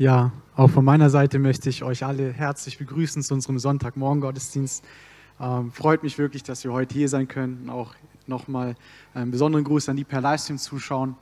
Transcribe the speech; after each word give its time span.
Ja, 0.00 0.30
auch 0.54 0.70
von 0.70 0.84
meiner 0.84 1.10
Seite 1.10 1.40
möchte 1.40 1.68
ich 1.68 1.82
euch 1.82 2.04
alle 2.04 2.32
herzlich 2.32 2.78
begrüßen 2.78 3.20
zu 3.20 3.34
unserem 3.34 3.58
Sonntagmorgen-Gottesdienst. 3.58 4.84
Ähm, 5.40 5.72
freut 5.72 6.04
mich 6.04 6.18
wirklich, 6.18 6.44
dass 6.44 6.62
wir 6.62 6.72
heute 6.72 6.94
hier 6.94 7.08
sein 7.08 7.26
können. 7.26 7.68
Auch 7.68 7.96
nochmal 8.28 8.76
einen 9.12 9.32
besonderen 9.32 9.64
Gruß 9.64 9.88
an 9.88 9.96
die 9.96 10.04
per 10.04 10.20
Livestream 10.20 10.56
zuschauen. 10.56 11.16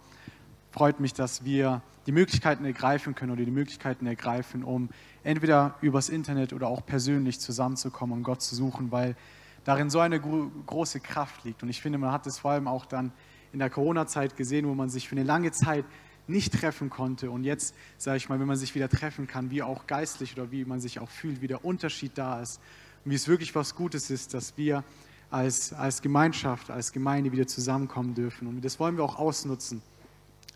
Freut 0.73 1.01
mich, 1.01 1.15
dass 1.15 1.43
wir 1.43 1.81
die 2.07 2.12
Möglichkeiten 2.12 2.67
ergreifen 2.67 3.15
können 3.15 3.33
oder 3.33 3.47
die 3.47 3.51
Möglichkeiten 3.51 4.04
ergreifen, 4.04 4.62
um 4.62 4.90
entweder 5.24 5.77
übers 5.81 6.11
Internet 6.11 6.53
oder 6.53 6.69
auch 6.69 6.85
persönlich 6.85 7.40
zusammenzukommen 7.40 8.15
und 8.15 8.24
Gott 8.24 8.43
zu 8.43 8.54
suchen, 8.54 8.93
weil 8.93 9.17
darin 9.65 9.88
so 9.88 10.01
eine 10.01 10.21
gro 10.21 10.51
große 10.67 11.01
Kraft 11.01 11.45
liegt. 11.45 11.63
Und 11.63 11.71
ich 11.71 11.81
finde, 11.81 11.97
man 11.97 12.13
hat 12.13 12.27
es 12.27 12.40
vor 12.40 12.51
allem 12.51 12.69
auch 12.69 12.85
dann 12.85 13.13
in 13.54 13.58
der 13.58 13.71
Corona-Zeit 13.71 14.37
gesehen, 14.37 14.69
wo 14.69 14.74
man 14.74 14.90
sich 14.90 15.08
für 15.08 15.17
eine 15.17 15.24
lange 15.24 15.51
Zeit 15.51 15.87
nicht 16.29 16.59
treffen 16.59 16.91
konnte. 16.91 17.30
Und 17.30 17.45
jetzt, 17.45 17.74
sage 17.98 18.16
ich 18.16 18.29
mal, 18.29 18.41
wenn 18.41 18.47
man 18.47 18.56
sich 18.56 18.74
wieder 18.74 18.88
treffen 18.88 19.27
kann, 19.27 19.51
wie 19.51 19.62
auch 19.62 19.87
geistlich 19.87 20.34
oder 20.34 20.50
wie 20.50 20.64
man 20.64 20.80
sich 20.80 20.98
auch 20.98 21.09
fühlt, 21.09 21.41
wie 21.41 21.46
der 21.46 21.64
Unterschied 21.64 22.12
da 22.16 22.41
ist 22.41 22.60
und 23.05 23.10
wie 23.10 23.14
es 23.14 23.28
wirklich 23.28 23.55
was 23.55 23.74
Gutes 23.74 24.10
ist, 24.10 24.34
dass 24.34 24.56
wir 24.56 24.84
als, 25.30 25.73
als 25.73 26.02
Gemeinschaft, 26.02 26.70
als 26.70 26.92
Gemeinde 26.92 27.33
wieder 27.33 27.47
zusammenkommen 27.47 28.14
dürfen. 28.14 28.47
Und 28.48 28.64
das 28.64 28.78
wollen 28.78 28.97
wir 28.97 29.05
auch 29.05 29.19
ausnutzen. 29.19 29.83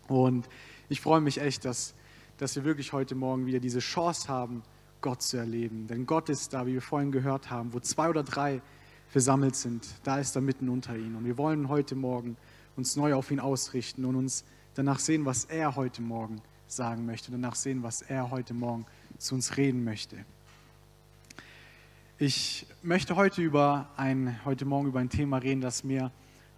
Und 0.07 0.47
ich 0.89 1.01
freue 1.01 1.21
mich 1.21 1.39
echt, 1.39 1.65
dass, 1.65 1.93
dass 2.37 2.55
wir 2.55 2.63
wirklich 2.63 2.93
heute 2.93 3.15
Morgen 3.15 3.45
wieder 3.45 3.59
diese 3.59 3.79
Chance 3.79 4.27
haben, 4.27 4.63
Gott 5.01 5.21
zu 5.21 5.37
erleben. 5.37 5.87
Denn 5.87 6.05
Gott 6.05 6.29
ist 6.29 6.53
da, 6.53 6.67
wie 6.67 6.73
wir 6.73 6.81
vorhin 6.81 7.11
gehört 7.11 7.49
haben, 7.49 7.73
wo 7.73 7.79
zwei 7.79 8.09
oder 8.09 8.23
drei 8.23 8.61
versammelt 9.09 9.55
sind, 9.55 9.87
da 10.03 10.19
ist 10.19 10.35
er 10.35 10.41
mitten 10.41 10.69
unter 10.69 10.95
ihnen. 10.95 11.15
Und 11.15 11.25
wir 11.25 11.37
wollen 11.37 11.67
heute 11.67 11.95
Morgen 11.95 12.37
uns 12.77 12.95
neu 12.95 13.13
auf 13.13 13.29
ihn 13.29 13.39
ausrichten 13.39 14.05
und 14.05 14.15
uns 14.15 14.45
danach 14.75 14.99
sehen, 14.99 15.25
was 15.25 15.45
er 15.45 15.75
heute 15.75 16.01
Morgen 16.01 16.41
sagen 16.67 17.05
möchte, 17.05 17.31
danach 17.31 17.55
sehen, 17.55 17.83
was 17.83 18.01
er 18.01 18.31
heute 18.31 18.53
Morgen 18.53 18.85
zu 19.17 19.35
uns 19.35 19.57
reden 19.57 19.83
möchte. 19.83 20.17
Ich 22.17 22.67
möchte 22.83 23.15
heute, 23.15 23.41
über 23.41 23.89
ein, 23.97 24.39
heute 24.45 24.65
Morgen 24.65 24.87
über 24.87 24.99
ein 24.99 25.09
Thema 25.09 25.37
reden, 25.37 25.61
das 25.61 25.83
mir 25.83 26.11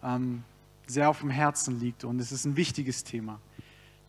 ähm, 0.03 0.43
sehr 0.87 1.09
auf 1.09 1.21
dem 1.21 1.29
Herzen 1.29 1.79
liegt 1.79 2.03
und 2.03 2.19
es 2.19 2.31
ist 2.31 2.45
ein 2.45 2.57
wichtiges 2.57 3.03
Thema. 3.03 3.39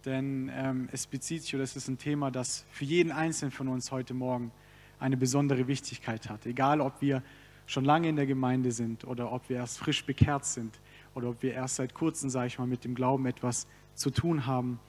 Denn 0.05 0.51
ähm, 0.53 0.89
es 0.93 1.07
bezieht 1.07 1.43
sich 1.43 1.55
oder 1.55 1.65
es 1.65 1.77
ist 1.77 1.89
ein 1.89 1.97
Thema, 1.97 2.31
das 2.31 2.65
für 2.71 2.85
jeden 2.85 3.13
Einzelnen 3.13 3.53
von 3.53 3.69
uns 3.69 3.91
heute 3.91 4.13
Morgen 4.13 4.51
eine 4.99 5.17
besondere 5.17 5.67
Wichtigkeit 5.67 6.29
hat. 6.29 6.45
Egal, 6.45 6.81
ob 6.81 7.01
wir 7.01 7.23
schon 7.67 7.85
lange 7.85 8.09
in 8.09 8.17
der 8.17 8.27
Gemeinde 8.27 8.73
sind 8.73 9.05
oder 9.05 9.33
ob 9.33 9.49
wir 9.49 9.57
erst 9.57 9.79
frisch 9.79 10.05
bekehrt 10.05 10.45
sind 10.45 10.79
oder 11.15 11.31
ob 11.31 11.43
wir 11.43 11.55
erst 11.55 11.77
seit 11.77 11.95
kurzem, 11.95 12.29
sage 12.29 12.49
ich 12.49 12.59
mal, 12.59 12.67
mit 12.67 12.85
dem 12.85 12.95
Glauben 12.95 13.25
etwas 13.27 13.67
zu 13.95 14.11
tun 14.11 14.47
haben. 14.47 14.81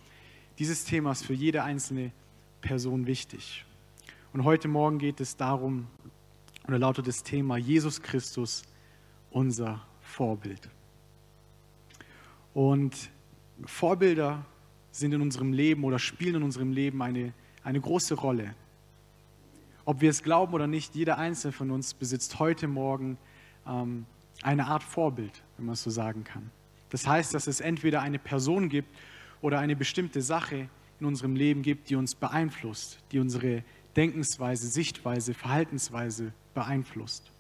Dieses 0.59 0.86
Thema 0.86 1.11
ist 1.11 1.25
für 1.25 1.34
jede 1.34 1.64
einzelne 1.64 2.11
Person 2.61 3.08
wichtig. 3.08 3.66
Und 4.34 4.44
heute 4.44 4.67
Morgen 4.67 5.00
geht 5.00 5.22
es 5.22 5.38
darum, 5.38 5.88
oder 6.67 6.80
lautet 6.80 7.08
das 7.08 7.23
Thema 7.23 7.58
Jesus 7.58 8.02
Christus, 8.02 8.64
unser 9.31 9.86
Vorbild. 10.02 10.70
Und 12.53 13.12
Vorbilder 13.66 14.45
sind 14.92 15.14
in 15.14 15.22
unserem 15.22 15.53
Leben 15.53 15.84
oder 15.84 16.00
spielen 16.00 16.36
in 16.36 16.44
unserem 16.44 16.72
Leben 16.72 17.02
eine, 17.02 17.34
eine 17.64 17.81
große 17.81 18.16
Rolle. 18.16 18.56
Ob 19.84 20.02
wir 20.02 20.09
es 20.09 20.23
glauben 20.23 20.53
oder 20.53 20.67
nicht, 20.67 20.95
jeder 20.95 21.17
Einzelne 21.17 21.52
von 21.52 21.69
uns 21.69 21.94
besitzt 21.94 22.40
heute 22.40 22.67
Morgen 22.67 23.17
ähm, 23.67 24.06
eine 24.42 24.67
Art 24.67 24.84
Vorbild, 24.84 25.44
wenn 25.58 25.66
man 25.67 25.73
es 25.73 25.84
so 25.84 25.90
sagen 25.90 26.23
kann. 26.23 26.50
Das 26.95 27.05
heißt, 27.05 27.33
dass 27.33 27.47
es 27.47 27.59
entweder 27.59 28.01
eine 28.01 28.19
Person 28.19 28.69
gibt 28.69 28.88
oder 29.41 29.59
eine 29.59 29.75
bestimmte 29.75 30.21
Sache 30.21 30.69
in 31.01 31.05
unserem 31.05 31.35
Leben 31.35 31.61
gibt, 31.61 31.89
die 31.89 31.97
uns 31.97 32.15
beeinflusst, 32.15 32.99
die 33.11 33.19
unsere 33.19 33.65
Denkensweise, 33.97 34.65
Sichtweise, 34.67 35.33
Verhaltensweise 35.33 36.31
beeinflusst. 36.53 37.33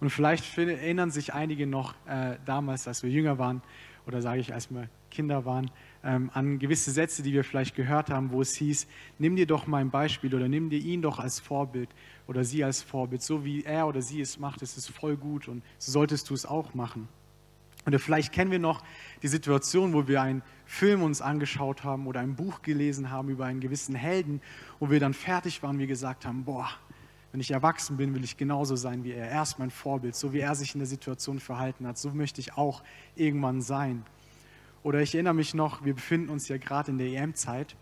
Und 0.00 0.10
vielleicht 0.10 0.58
erinnern 0.58 1.10
sich 1.10 1.32
einige 1.32 1.66
noch 1.66 1.94
äh, 2.06 2.36
damals, 2.44 2.86
als 2.86 3.02
wir 3.02 3.08
jünger 3.08 3.38
waren, 3.38 3.62
oder 4.06 4.20
sage 4.20 4.42
ich, 4.42 4.52
als 4.52 4.70
wir 4.70 4.86
Kinder 5.10 5.46
waren, 5.46 5.70
ähm, 6.04 6.30
an 6.34 6.58
gewisse 6.58 6.90
Sätze, 6.90 7.22
die 7.22 7.32
wir 7.32 7.44
vielleicht 7.44 7.74
gehört 7.74 8.10
haben, 8.10 8.32
wo 8.32 8.42
es 8.42 8.54
hieß, 8.56 8.86
nimm 9.18 9.34
dir 9.34 9.46
doch 9.46 9.66
mein 9.66 9.88
Beispiel 9.88 10.34
oder 10.34 10.48
nimm 10.50 10.68
dir 10.68 10.78
ihn 10.78 11.00
doch 11.00 11.20
als 11.20 11.40
Vorbild 11.40 11.88
oder 12.26 12.44
sie 12.44 12.62
als 12.64 12.82
Vorbild. 12.82 13.22
So 13.22 13.46
wie 13.46 13.64
er 13.64 13.86
oder 13.86 14.02
sie 14.02 14.20
es 14.20 14.38
macht, 14.38 14.60
ist 14.60 14.76
es 14.76 14.88
voll 14.88 15.16
gut 15.16 15.48
und 15.48 15.62
so 15.78 15.92
solltest 15.92 16.28
du 16.28 16.34
es 16.34 16.44
auch 16.44 16.74
machen. 16.74 17.08
Oder 17.86 17.98
vielleicht 17.98 18.32
kennen 18.32 18.50
wir 18.50 18.58
noch 18.58 18.82
die 19.22 19.28
Situation, 19.28 19.92
wo 19.92 20.06
wir 20.06 20.22
einen 20.22 20.42
Film 20.66 21.02
uns 21.02 21.20
angeschaut 21.20 21.82
haben 21.82 22.06
oder 22.06 22.20
ein 22.20 22.36
Buch 22.36 22.62
gelesen 22.62 23.10
haben 23.10 23.28
über 23.28 23.46
einen 23.46 23.60
gewissen 23.60 23.94
Helden, 23.94 24.40
wo 24.78 24.90
wir 24.90 25.00
dann 25.00 25.14
fertig 25.14 25.62
waren, 25.62 25.78
wir 25.78 25.88
gesagt 25.88 26.24
haben, 26.24 26.44
boah, 26.44 26.68
wenn 27.32 27.40
ich 27.40 27.50
erwachsen 27.50 27.96
bin, 27.96 28.14
will 28.14 28.22
ich 28.24 28.36
genauso 28.36 28.76
sein 28.76 29.04
wie 29.04 29.12
er. 29.12 29.28
Er 29.28 29.42
ist 29.42 29.58
mein 29.58 29.70
Vorbild, 29.70 30.14
so 30.14 30.32
wie 30.32 30.40
er 30.40 30.54
sich 30.54 30.74
in 30.74 30.80
der 30.80 30.86
Situation 30.86 31.40
verhalten 31.40 31.86
hat, 31.86 31.98
so 31.98 32.10
möchte 32.10 32.40
ich 32.40 32.56
auch 32.56 32.82
irgendwann 33.16 33.62
sein. 33.62 34.04
Oder 34.82 35.00
ich 35.00 35.14
erinnere 35.14 35.34
mich 35.34 35.54
noch, 35.54 35.84
wir 35.84 35.94
befinden 35.94 36.28
uns 36.28 36.48
ja 36.48 36.58
gerade 36.58 36.90
in 36.90 36.98
der 36.98 37.06
EM-Zeit. 37.06 37.76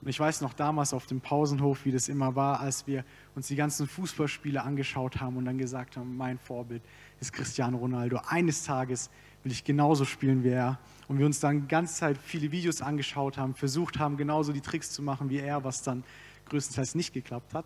Und 0.00 0.08
ich 0.08 0.20
weiß 0.20 0.40
noch 0.40 0.52
damals 0.52 0.92
auf 0.94 1.06
dem 1.06 1.20
Pausenhof, 1.20 1.84
wie 1.84 1.92
das 1.92 2.08
immer 2.08 2.36
war, 2.36 2.60
als 2.60 2.86
wir 2.86 3.04
uns 3.34 3.48
die 3.48 3.56
ganzen 3.56 3.86
Fußballspiele 3.86 4.62
angeschaut 4.62 5.20
haben 5.20 5.36
und 5.36 5.44
dann 5.44 5.58
gesagt 5.58 5.96
haben, 5.96 6.16
mein 6.16 6.38
Vorbild 6.38 6.82
ist 7.20 7.32
Cristiano 7.32 7.78
Ronaldo. 7.78 8.20
Eines 8.28 8.62
Tages 8.62 9.10
will 9.46 9.52
ich 9.52 9.62
genauso 9.62 10.04
spielen 10.04 10.42
wie 10.42 10.48
er. 10.48 10.76
Und 11.06 11.20
wir 11.20 11.26
uns 11.26 11.38
dann 11.38 11.60
die 11.60 11.68
ganze 11.68 11.94
Zeit 11.94 12.18
viele 12.18 12.50
Videos 12.50 12.82
angeschaut 12.82 13.38
haben, 13.38 13.54
versucht 13.54 14.00
haben, 14.00 14.16
genauso 14.16 14.52
die 14.52 14.60
Tricks 14.60 14.90
zu 14.90 15.02
machen 15.02 15.30
wie 15.30 15.38
er, 15.38 15.62
was 15.62 15.84
dann 15.84 16.02
größtenteils 16.48 16.96
nicht 16.96 17.14
geklappt 17.14 17.54
hat. 17.54 17.64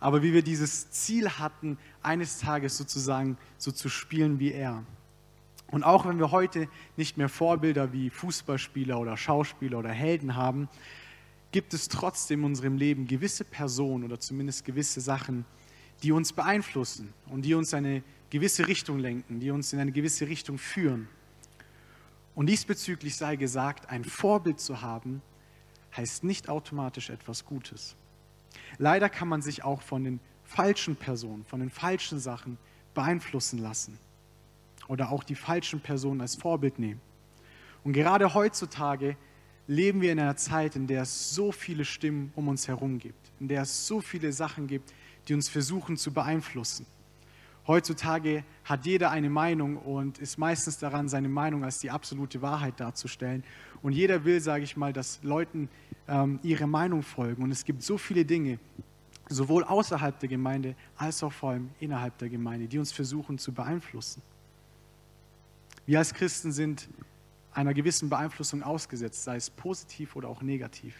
Aber 0.00 0.24
wie 0.24 0.32
wir 0.32 0.42
dieses 0.42 0.90
Ziel 0.90 1.30
hatten, 1.30 1.78
eines 2.02 2.40
Tages 2.40 2.76
sozusagen 2.76 3.38
so 3.56 3.70
zu 3.70 3.88
spielen 3.88 4.40
wie 4.40 4.50
er. 4.50 4.82
Und 5.70 5.84
auch 5.84 6.06
wenn 6.06 6.18
wir 6.18 6.32
heute 6.32 6.68
nicht 6.96 7.16
mehr 7.18 7.28
Vorbilder 7.28 7.92
wie 7.92 8.10
Fußballspieler 8.10 8.98
oder 8.98 9.16
Schauspieler 9.16 9.78
oder 9.78 9.90
Helden 9.90 10.34
haben, 10.34 10.68
gibt 11.52 11.72
es 11.72 11.86
trotzdem 11.86 12.40
in 12.40 12.46
unserem 12.46 12.76
Leben 12.76 13.06
gewisse 13.06 13.44
Personen 13.44 14.02
oder 14.02 14.18
zumindest 14.18 14.64
gewisse 14.64 15.00
Sachen, 15.00 15.44
die 16.02 16.10
uns 16.10 16.32
beeinflussen 16.32 17.14
und 17.26 17.42
die 17.42 17.54
uns 17.54 17.72
eine 17.74 18.02
gewisse 18.30 18.66
Richtung 18.66 18.98
lenken, 18.98 19.40
die 19.40 19.50
uns 19.50 19.72
in 19.72 19.78
eine 19.78 19.92
gewisse 19.92 20.28
Richtung 20.28 20.58
führen. 20.58 21.08
Und 22.34 22.46
diesbezüglich 22.46 23.16
sei 23.16 23.36
gesagt, 23.36 23.88
ein 23.88 24.04
Vorbild 24.04 24.60
zu 24.60 24.82
haben, 24.82 25.22
heißt 25.96 26.24
nicht 26.24 26.48
automatisch 26.48 27.10
etwas 27.10 27.44
Gutes. 27.44 27.96
Leider 28.78 29.08
kann 29.08 29.28
man 29.28 29.42
sich 29.42 29.64
auch 29.64 29.80
von 29.80 30.04
den 30.04 30.20
falschen 30.44 30.96
Personen, 30.96 31.44
von 31.44 31.60
den 31.60 31.70
falschen 31.70 32.18
Sachen 32.18 32.58
beeinflussen 32.94 33.58
lassen 33.58 33.98
oder 34.88 35.10
auch 35.10 35.24
die 35.24 35.34
falschen 35.34 35.80
Personen 35.80 36.20
als 36.20 36.36
Vorbild 36.36 36.78
nehmen. 36.78 37.00
Und 37.84 37.92
gerade 37.92 38.34
heutzutage 38.34 39.16
leben 39.66 40.00
wir 40.00 40.12
in 40.12 40.20
einer 40.20 40.36
Zeit, 40.36 40.76
in 40.76 40.86
der 40.86 41.02
es 41.02 41.34
so 41.34 41.52
viele 41.52 41.84
Stimmen 41.84 42.32
um 42.36 42.48
uns 42.48 42.68
herum 42.68 42.98
gibt, 42.98 43.32
in 43.40 43.48
der 43.48 43.62
es 43.62 43.86
so 43.86 44.00
viele 44.00 44.32
Sachen 44.32 44.66
gibt, 44.66 44.92
die 45.28 45.34
uns 45.34 45.48
versuchen 45.48 45.96
zu 45.96 46.12
beeinflussen. 46.12 46.86
Heutzutage 47.66 48.44
hat 48.64 48.86
jeder 48.86 49.10
eine 49.10 49.28
Meinung 49.28 49.76
und 49.76 50.18
ist 50.18 50.38
meistens 50.38 50.78
daran, 50.78 51.08
seine 51.08 51.28
Meinung 51.28 51.64
als 51.64 51.80
die 51.80 51.90
absolute 51.90 52.40
Wahrheit 52.40 52.78
darzustellen. 52.78 53.42
Und 53.82 53.92
jeder 53.92 54.24
will, 54.24 54.40
sage 54.40 54.62
ich 54.62 54.76
mal, 54.76 54.92
dass 54.92 55.20
Leuten 55.22 55.68
ähm, 56.06 56.38
ihre 56.42 56.68
Meinung 56.68 57.02
folgen. 57.02 57.42
Und 57.42 57.50
es 57.50 57.64
gibt 57.64 57.82
so 57.82 57.98
viele 57.98 58.24
Dinge, 58.24 58.60
sowohl 59.28 59.64
außerhalb 59.64 60.18
der 60.20 60.28
Gemeinde 60.28 60.76
als 60.96 61.22
auch 61.24 61.32
vor 61.32 61.50
allem 61.50 61.70
innerhalb 61.80 62.16
der 62.18 62.28
Gemeinde, 62.28 62.68
die 62.68 62.78
uns 62.78 62.92
versuchen 62.92 63.38
zu 63.38 63.52
beeinflussen. 63.52 64.22
Wir 65.86 65.98
als 65.98 66.14
Christen 66.14 66.52
sind 66.52 66.88
einer 67.52 67.74
gewissen 67.74 68.08
Beeinflussung 68.08 68.62
ausgesetzt, 68.62 69.24
sei 69.24 69.36
es 69.36 69.50
positiv 69.50 70.14
oder 70.14 70.28
auch 70.28 70.42
negativ. 70.42 70.94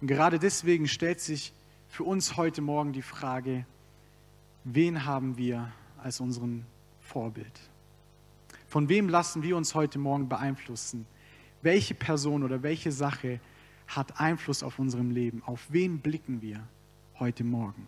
Und 0.00 0.06
gerade 0.06 0.38
deswegen 0.38 0.88
stellt 0.88 1.20
sich 1.20 1.52
für 1.88 2.04
uns 2.04 2.36
heute 2.36 2.62
Morgen 2.62 2.92
die 2.92 3.02
Frage, 3.02 3.66
wen 4.66 5.04
haben 5.04 5.38
wir 5.38 5.70
als 6.02 6.20
unseren 6.20 6.66
Vorbild? 7.00 7.60
Von 8.66 8.88
wem 8.88 9.08
lassen 9.08 9.42
wir 9.42 9.56
uns 9.56 9.74
heute 9.74 9.98
Morgen 9.98 10.28
beeinflussen? 10.28 11.06
Welche 11.62 11.94
Person 11.94 12.42
oder 12.42 12.62
welche 12.62 12.90
Sache 12.90 13.40
hat 13.86 14.20
Einfluss 14.20 14.64
auf 14.64 14.80
unserem 14.80 15.10
Leben? 15.12 15.42
Auf 15.46 15.66
wen 15.70 16.00
blicken 16.00 16.42
wir 16.42 16.66
heute 17.20 17.44
Morgen? 17.44 17.86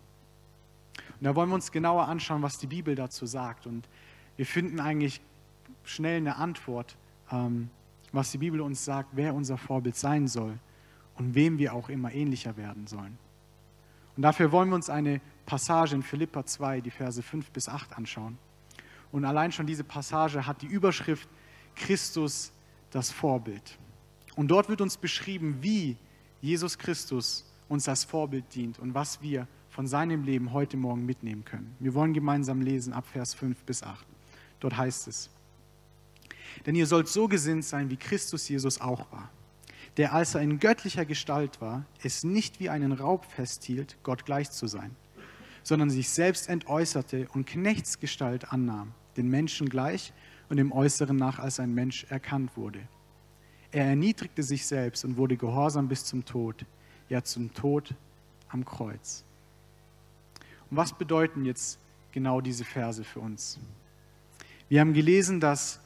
Und 1.21 1.25
da 1.25 1.35
wollen 1.35 1.51
wir 1.51 1.57
uns 1.57 1.73
genauer 1.73 2.07
anschauen, 2.07 2.43
was 2.43 2.59
die 2.59 2.69
Bibel 2.69 2.95
dazu 2.95 3.27
sagt. 3.27 3.67
Und 3.67 3.89
wir 4.37 4.47
finden 4.47 4.79
eigentlich 4.79 5.21
schnell 5.83 6.19
eine 6.19 6.37
Antwort, 6.37 6.97
ähm, 7.33 7.71
was 8.13 8.31
die 8.31 8.39
Bibel 8.39 8.61
uns 8.61 8.85
sagt, 8.85 9.11
wer 9.15 9.35
unser 9.35 9.59
Vorbild 9.59 9.97
sein 9.97 10.29
soll 10.29 10.57
und 11.17 11.35
wem 11.35 11.59
wir 11.59 11.75
auch 11.75 11.89
immer 11.89 12.13
ähnlicher 12.13 12.57
werden 12.57 12.87
sollen. 12.87 13.19
Und 14.19 14.23
dafür 14.23 14.51
wollen 14.51 14.69
wir 14.71 14.75
uns 14.75 14.91
eine 14.91 15.21
Passage 15.47 15.95
in 15.95 16.03
Philippa 16.03 16.45
2, 16.45 16.81
die 16.81 16.91
Verse 16.91 17.23
5 17.23 17.53
bis 17.53 17.69
8 17.69 17.97
anschauen. 17.97 18.37
Und 19.13 19.25
allein 19.25 19.53
schon 19.53 19.65
diese 19.65 19.85
Passage 19.85 20.45
hat 20.45 20.61
die 20.61 20.67
Überschrift 20.67 21.29
Christus 21.77 22.51
das 22.91 23.13
Vorbild. 23.13 23.79
Und 24.35 24.49
dort 24.49 24.69
wird 24.69 24.81
uns 24.81 24.97
beschrieben, 24.97 25.59
wie 25.61 25.97
Jesus 26.43 26.77
Christus 26.79 27.45
uns 27.69 27.89
als 27.89 28.03
Vorbild 28.03 28.53
dient 28.57 28.81
und 28.81 28.93
was 28.93 29.23
wir 29.23 29.47
von 29.71 29.87
seinem 29.87 30.25
Leben 30.25 30.53
heute 30.53 30.77
Morgen 30.77 31.07
mitnehmen 31.07 31.45
können. 31.45 31.77
Wir 31.79 31.95
wollen 31.95 32.13
gemeinsam 32.13 32.61
lesen 32.61 32.93
ab 32.93 33.07
Vers 33.07 33.35
5 33.35 33.63
bis 33.63 33.85
8. 33.85 34.05
Dort 34.59 34.77
heißt 34.77 35.07
es, 35.07 35.31
denn 36.67 36.75
ihr 36.75 36.89
sollt 36.89 37.07
so 37.07 37.29
gesinnt 37.29 37.65
sein, 37.65 37.89
wie 37.89 37.97
Christus 37.97 38.49
Jesus 38.49 38.81
auch 38.81 39.13
war, 39.13 39.31
der, 39.99 40.15
als 40.15 40.37
er 40.37 40.41
in 40.43 40.61
göttlicher 40.61 41.05
Gestalt 41.05 41.61
war, 41.61 41.85
es 42.03 42.23
nicht 42.23 42.61
wie 42.61 42.71
einen 42.71 42.93
Raub 42.93 43.25
festhielt, 43.25 43.97
Gott 44.05 44.25
gleich 44.25 44.51
zu 44.51 44.69
sein, 44.69 44.95
sondern 45.65 45.91
sich 45.91 46.09
selbst 46.09 46.49
entäußerte 46.49 47.29
und 47.35 47.47
Knechtsgestalt 47.47 48.53
annahm, 48.53 48.93
den 49.17 49.29
Menschen 49.29 49.69
gleich 49.69 50.13
und 50.49 50.59
im 50.59 50.71
Äußeren 50.71 51.17
nach 51.17 51.41
als 51.41 51.59
ein 51.59 51.75
Mensch 51.75 52.07
erkannt 52.11 52.57
wurde. 52.57 52.79
Er 53.73 53.87
erniedrigte 53.87 54.45
sich 54.45 54.67
selbst 54.67 55.05
und 55.05 55.17
wurde 55.17 55.37
gehorsam 55.37 55.89
bis 55.89 56.05
zum 56.05 56.25
Tod, 56.25 56.65
ja 57.09 57.23
zum 57.23 57.53
Tod 57.53 57.93
am 58.49 58.65
Kreuz. 58.65 59.25
Und 60.71 60.77
was 60.77 60.97
bedeuten 60.97 61.45
jetzt 61.45 61.79
genau 62.13 62.41
diese 62.41 62.65
Verse 62.65 63.03
für 63.03 63.21
uns? 63.21 63.59
Wir 64.69 64.81
haben 64.81 64.95
gelesen, 64.95 65.41
dass 65.41 65.81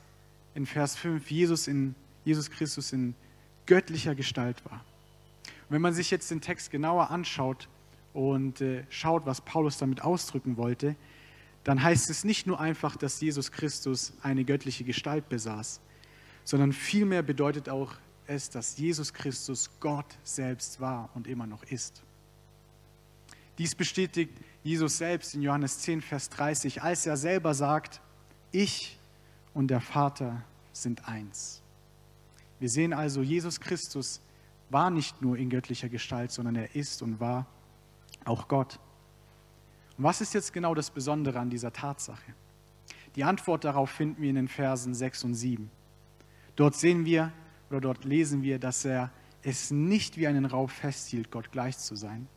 in 0.55 0.67
Vers 0.67 0.97
5 0.97 1.31
Jesus, 1.31 1.67
in, 1.67 1.95
Jesus 2.27 2.51
Christus 2.51 2.93
in 2.93 3.15
göttlicher 3.67 4.15
Gestalt 4.15 4.65
war. 4.65 4.85
Und 5.45 5.71
wenn 5.71 5.83
man 5.83 5.95
sich 5.95 6.11
jetzt 6.11 6.31
den 6.31 6.41
Text 6.41 6.71
genauer 6.71 7.11
anschaut 7.11 7.69
und 8.13 8.61
äh, 8.61 8.85
schaut, 8.91 9.27
was 9.27 9.41
Paulus 9.41 9.79
damit 9.79 10.03
ausdrücken 10.03 10.57
wollte, 10.57 10.97
dann 11.65 11.83
heißt 11.83 12.11
es 12.11 12.25
nicht 12.25 12.47
nur 12.47 12.61
einfach, 12.61 12.97
dass 12.97 13.21
Jesus 13.21 13.53
Christus 13.53 14.13
eine 14.23 14.45
göttliche 14.45 14.85
Gestalt 14.85 15.29
besaß, 15.29 15.81
sondern 16.45 16.73
vielmehr 16.73 17.23
bedeutet 17.23 17.69
auch 17.69 17.95
es, 18.27 18.51
dass 18.51 18.77
Jesus 18.77 19.13
Christus 19.13 19.71
Gott 19.81 20.17
selbst 20.25 20.81
war 20.81 21.11
und 21.15 21.27
immer 21.27 21.47
noch 21.47 21.63
ist. 21.65 22.03
Dies 23.59 23.75
bestätigt 23.75 24.33
Jesus 24.65 24.99
selbst 24.99 25.35
in 25.35 25.43
Johannes 25.43 25.79
10, 25.81 26.01
Vers 26.01 26.31
30, 26.31 26.83
als 26.83 27.07
er 27.07 27.17
selber 27.17 27.55
sagt, 27.55 28.01
ich 28.51 28.99
und 29.55 29.69
der 29.69 29.81
Vater 29.81 30.43
sind 30.73 31.07
eins. 31.09 31.62
Wir 32.63 32.69
sehen 32.69 32.93
also, 32.93 33.23
Jesus 33.23 33.59
Christus 33.59 34.21
war 34.71 34.89
nicht 34.89 35.21
nur 35.21 35.37
in 35.37 35.51
göttlicher 35.51 35.89
Gestalt, 35.89 36.31
sondern 36.31 36.55
er 36.55 36.77
ist 36.77 37.03
und 37.03 37.19
war 37.19 37.49
auch 38.25 38.47
Gott. 38.47 38.79
Und 39.99 40.05
was 40.05 40.21
ist 40.21 40.33
jetzt 40.33 40.53
genau 40.53 40.73
das 40.73 40.89
Besondere 40.93 41.41
an 41.41 41.51
dieser 41.51 41.73
Tatsache? 41.73 42.35
Die 43.17 43.25
Antwort 43.25 43.65
darauf 43.65 43.91
finden 43.91 44.23
wir 44.23 44.31
in 44.31 44.37
den 44.37 44.47
Versen 44.47 44.95
6 44.95 45.25
und 45.25 45.35
7. 45.35 45.73
Dort 46.55 46.77
sehen 46.77 47.05
wir 47.05 47.33
oder 47.69 47.81
dort 47.81 48.05
lesen 48.05 48.45
wir, 48.45 48.61
dass 48.61 48.85
er 48.85 49.11
es 49.43 49.73
nicht 49.73 50.17
wie 50.17 50.29
einen 50.29 50.45
Raub 50.45 50.71
festhielt, 50.71 51.33
Gott 51.33 51.51
gleich 51.51 51.79
zu 51.79 51.97
sein, 51.97 52.29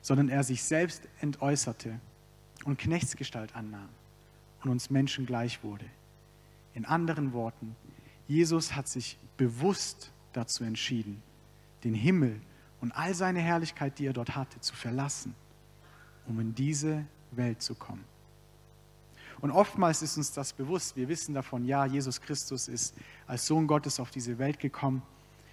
sondern 0.00 0.30
er 0.30 0.42
sich 0.42 0.64
selbst 0.64 1.04
entäußerte 1.20 2.00
und 2.64 2.80
Knechtsgestalt 2.80 3.54
annahm 3.54 3.90
und 4.64 4.70
uns 4.72 4.90
Menschen 4.90 5.26
gleich 5.26 5.62
wurde. 5.62 5.84
In 6.74 6.84
anderen 6.84 7.32
Worten, 7.32 7.76
Jesus 8.28 8.76
hat 8.76 8.86
sich 8.86 9.18
bewusst 9.36 10.12
dazu 10.34 10.62
entschieden, 10.62 11.22
den 11.82 11.94
Himmel 11.94 12.40
und 12.80 12.92
all 12.92 13.14
seine 13.14 13.40
Herrlichkeit, 13.40 13.98
die 13.98 14.06
er 14.06 14.12
dort 14.12 14.36
hatte, 14.36 14.60
zu 14.60 14.76
verlassen, 14.76 15.34
um 16.26 16.38
in 16.38 16.54
diese 16.54 17.06
Welt 17.32 17.62
zu 17.62 17.74
kommen. 17.74 18.04
Und 19.40 19.50
oftmals 19.50 20.02
ist 20.02 20.16
uns 20.16 20.32
das 20.32 20.52
bewusst. 20.52 20.96
Wir 20.96 21.08
wissen 21.08 21.32
davon, 21.34 21.64
ja, 21.64 21.86
Jesus 21.86 22.20
Christus 22.20 22.68
ist 22.68 22.94
als 23.26 23.46
Sohn 23.46 23.66
Gottes 23.66 24.00
auf 24.00 24.10
diese 24.10 24.38
Welt 24.38 24.58
gekommen. 24.58 25.02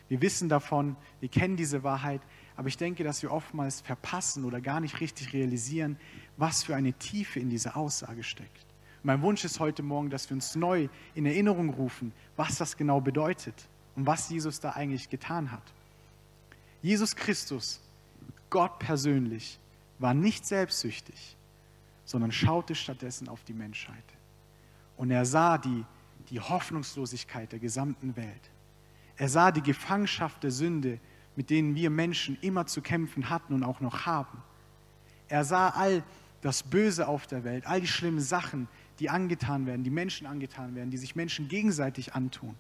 Wir 0.10 0.22
wissen 0.22 0.50
davon, 0.50 0.96
wir 1.20 1.30
kennen 1.30 1.56
diese 1.56 1.84
Wahrheit, 1.84 2.22
aber 2.58 2.68
ich 2.68 2.78
denke, 2.78 3.04
dass 3.04 3.22
wir 3.22 3.32
oftmals 3.32 3.82
verpassen 3.82 4.44
oder 4.44 4.60
gar 4.60 4.80
nicht 4.80 5.00
richtig 5.00 5.34
realisieren, 5.34 5.98
was 6.38 6.64
für 6.64 6.76
eine 6.76 6.94
Tiefe 6.94 7.40
in 7.40 7.50
dieser 7.50 7.78
Aussage 7.78 8.24
steckt. 8.24 8.65
Mein 9.06 9.22
Wunsch 9.22 9.46
ist 9.46 9.60
heute 9.60 9.84
Morgen, 9.84 10.10
dass 10.10 10.28
wir 10.30 10.36
uns 10.36 10.56
neu 10.56 10.90
in 11.14 11.28
Erinnerung 11.28 11.70
rufen, 11.70 12.12
was 12.36 12.58
das 12.58 12.76
genau 12.76 13.00
bedeutet 13.00 13.54
und 13.96 14.08
was 14.08 14.30
Jesus 14.30 14.60
da 14.60 14.72
eigentlich 14.72 15.12
getan 15.12 15.52
hat. 15.52 15.62
Jesus 16.82 17.16
Christus, 17.16 17.80
Gott 18.50 18.80
persönlich, 18.80 19.60
war 20.00 20.16
nicht 20.16 20.46
selbstsüchtig, 20.46 21.38
sondern 22.04 22.32
schaute 22.32 22.74
stattdessen 22.74 23.30
auf 23.30 23.44
die 23.44 23.54
Menschheit. 23.54 24.04
Und 24.98 25.12
er 25.12 25.26
sah 25.26 25.60
die, 25.60 25.86
die 26.32 26.40
Hoffnungslosigkeit 26.40 27.52
der 27.52 27.60
gesamten 27.60 28.16
Welt. 28.16 28.50
Er 29.18 29.30
sah 29.30 29.52
die 29.52 29.62
Gefangenschaft 29.62 30.42
der 30.42 30.52
Sünde, 30.52 31.00
mit 31.36 31.52
denen 31.52 31.76
wir 31.76 31.92
Menschen 31.92 32.40
immer 32.42 32.66
zu 32.66 32.82
kämpfen 32.82 33.30
hatten 33.30 33.54
und 33.54 33.64
auch 33.64 33.82
noch 33.82 34.08
haben. 34.08 34.42
Er 35.28 35.44
sah 35.44 35.70
all 35.70 36.04
das 36.42 36.64
Böse 36.64 37.08
auf 37.08 37.28
der 37.28 37.44
Welt, 37.44 37.66
all 37.66 37.82
die 37.82 37.88
schlimmen 37.88 38.20
Sachen, 38.20 38.68
die 39.00 39.10
angetan 39.10 39.66
werden, 39.66 39.84
die 39.84 39.90
Menschen 39.90 40.28
angetan 40.28 40.76
werden, 40.76 40.90
die 40.90 40.98
sich 40.98 41.16
Menschen 41.16 41.48
gegenseitig 41.48 42.14
antun. 42.14 42.56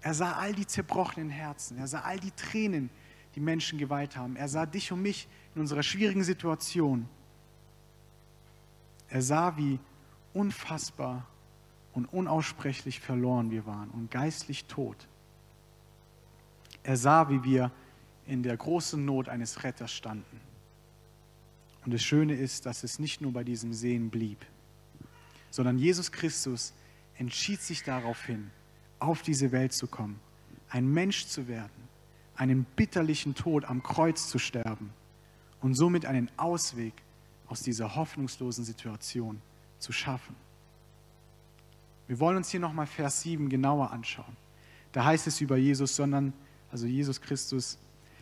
Er 0.00 0.14
sah 0.14 0.32
all 0.32 0.54
die 0.54 0.66
zerbrochenen 0.66 1.28
Herzen, 1.28 1.78
er 1.78 1.86
sah 1.86 2.00
all 2.00 2.18
die 2.18 2.30
Tränen, 2.30 2.90
die 3.34 3.40
Menschen 3.40 3.78
geweint 3.78 4.16
haben. 4.16 4.36
Er 4.36 4.48
sah 4.48 4.66
dich 4.66 4.90
und 4.92 5.02
mich 5.02 5.28
in 5.54 5.60
unserer 5.60 5.82
schwierigen 5.82 6.24
Situation. 6.24 7.08
Er 9.08 9.22
sah, 9.22 9.56
wie 9.56 9.78
unfassbar 10.32 11.26
und 11.92 12.06
unaussprechlich 12.06 13.00
verloren 13.00 13.50
wir 13.50 13.66
waren 13.66 13.90
und 13.90 14.10
geistlich 14.10 14.64
tot. 14.66 15.08
Er 16.82 16.96
sah, 16.96 17.28
wie 17.28 17.44
wir 17.44 17.70
in 18.26 18.42
der 18.42 18.56
großen 18.56 19.04
Not 19.04 19.28
eines 19.28 19.64
Retters 19.64 19.92
standen. 19.92 20.40
Und 21.84 21.92
das 21.92 22.02
Schöne 22.02 22.34
ist, 22.34 22.66
dass 22.66 22.84
es 22.84 22.98
nicht 22.98 23.20
nur 23.20 23.32
bei 23.32 23.42
diesem 23.42 23.72
Sehen 23.72 24.10
blieb, 24.10 24.38
sondern 25.50 25.78
Jesus 25.78 26.12
Christus 26.12 26.72
entschied 27.16 27.60
sich 27.60 27.82
darauf 27.82 28.24
hin, 28.24 28.50
auf 28.98 29.22
diese 29.22 29.52
Welt 29.52 29.72
zu 29.72 29.86
kommen, 29.86 30.20
ein 30.68 30.90
Mensch 30.90 31.26
zu 31.26 31.48
werden, 31.48 31.88
einen 32.36 32.64
bitterlichen 32.64 33.34
Tod 33.34 33.64
am 33.64 33.82
Kreuz 33.82 34.28
zu 34.28 34.38
sterben 34.38 34.90
und 35.60 35.74
somit 35.74 36.06
einen 36.06 36.30
Ausweg 36.36 36.94
aus 37.48 37.62
dieser 37.62 37.96
hoffnungslosen 37.96 38.64
Situation 38.64 39.42
zu 39.78 39.92
schaffen. 39.92 40.36
Wir 42.06 42.18
wollen 42.18 42.38
uns 42.38 42.50
hier 42.50 42.60
nochmal 42.60 42.86
Vers 42.86 43.22
7 43.22 43.48
genauer 43.48 43.90
anschauen. 43.90 44.36
Da 44.92 45.04
heißt 45.04 45.26
es 45.26 45.40
über 45.40 45.56
Jesus, 45.56 45.94
sondern, 45.94 46.32
also 46.72 46.86
Jesus 46.86 47.20
Christus, 47.20 47.78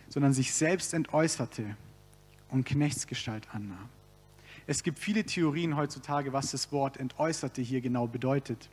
sondern 0.09 0.33
sich 0.33 0.53
selbst 0.53 0.93
entäußerte 0.95 1.77
und 2.51 2.65
Knechtsgestalt 2.65 3.49
annahm. 3.55 3.89
Es 4.69 4.83
gibt 4.83 4.99
viele 4.99 5.25
Theorien 5.25 5.77
heutzutage, 5.77 6.35
was 6.35 6.51
das 6.51 6.71
Wort 6.73 6.99
entäußerte 6.99 7.63
hier 7.63 7.81
genau 7.81 8.07
bedeutet. 8.07 8.69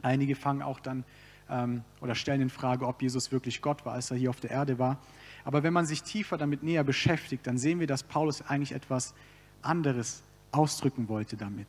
Einige 0.00 0.36
fangen 0.36 0.62
auch 0.62 0.78
dann 0.78 1.04
ähm, 1.50 1.82
oder 2.00 2.14
stellen 2.14 2.42
in 2.42 2.48
Frage, 2.48 2.86
ob 2.86 3.02
Jesus 3.02 3.32
wirklich 3.32 3.60
Gott 3.60 3.84
war, 3.84 3.94
als 3.94 4.08
er 4.12 4.16
hier 4.18 4.30
auf 4.30 4.38
der 4.38 4.52
Erde 4.52 4.78
war. 4.78 4.98
Aber 5.44 5.64
wenn 5.64 5.72
man 5.72 5.84
sich 5.84 6.04
tiefer 6.04 6.38
damit 6.38 6.62
näher 6.62 6.84
beschäftigt, 6.84 7.44
dann 7.44 7.58
sehen 7.58 7.80
wir, 7.80 7.88
dass 7.88 8.04
Paulus 8.04 8.40
eigentlich 8.42 8.70
etwas 8.70 9.14
anderes 9.62 10.22
ausdrücken 10.52 11.08
wollte 11.08 11.36
damit. 11.36 11.66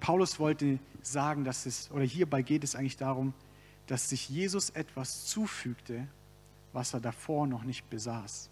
Paulus 0.00 0.40
wollte 0.40 0.80
sagen, 1.02 1.44
dass 1.44 1.66
es, 1.66 1.88
oder 1.92 2.02
hierbei 2.04 2.42
geht 2.42 2.64
es 2.64 2.74
eigentlich 2.74 2.96
darum, 2.96 3.32
dass 3.86 4.08
sich 4.08 4.28
Jesus 4.28 4.70
etwas 4.70 5.26
zufügte, 5.26 6.08
was 6.72 6.94
er 6.94 7.00
davor 7.00 7.46
noch 7.46 7.62
nicht 7.62 7.88
besaß. 7.88 8.50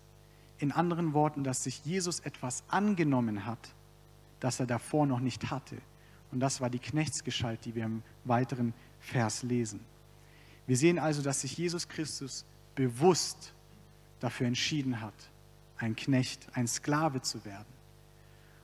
In 0.58 0.72
anderen 0.72 1.12
Worten, 1.12 1.44
dass 1.44 1.64
sich 1.64 1.84
Jesus 1.84 2.20
etwas 2.20 2.64
angenommen 2.68 3.44
hat, 3.44 3.74
das 4.40 4.60
er 4.60 4.66
davor 4.66 5.06
noch 5.06 5.20
nicht 5.20 5.50
hatte. 5.50 5.76
Und 6.32 6.40
das 6.40 6.60
war 6.60 6.70
die 6.70 6.78
Knechtsgestalt, 6.78 7.64
die 7.64 7.74
wir 7.74 7.84
im 7.84 8.02
weiteren 8.24 8.74
Vers 9.00 9.42
lesen. 9.42 9.80
Wir 10.66 10.76
sehen 10.76 10.98
also, 10.98 11.22
dass 11.22 11.42
sich 11.42 11.56
Jesus 11.56 11.88
Christus 11.88 12.44
bewusst 12.74 13.52
dafür 14.20 14.46
entschieden 14.46 15.00
hat, 15.00 15.14
ein 15.78 15.94
Knecht, 15.94 16.48
ein 16.54 16.66
Sklave 16.66 17.22
zu 17.22 17.44
werden. 17.44 17.66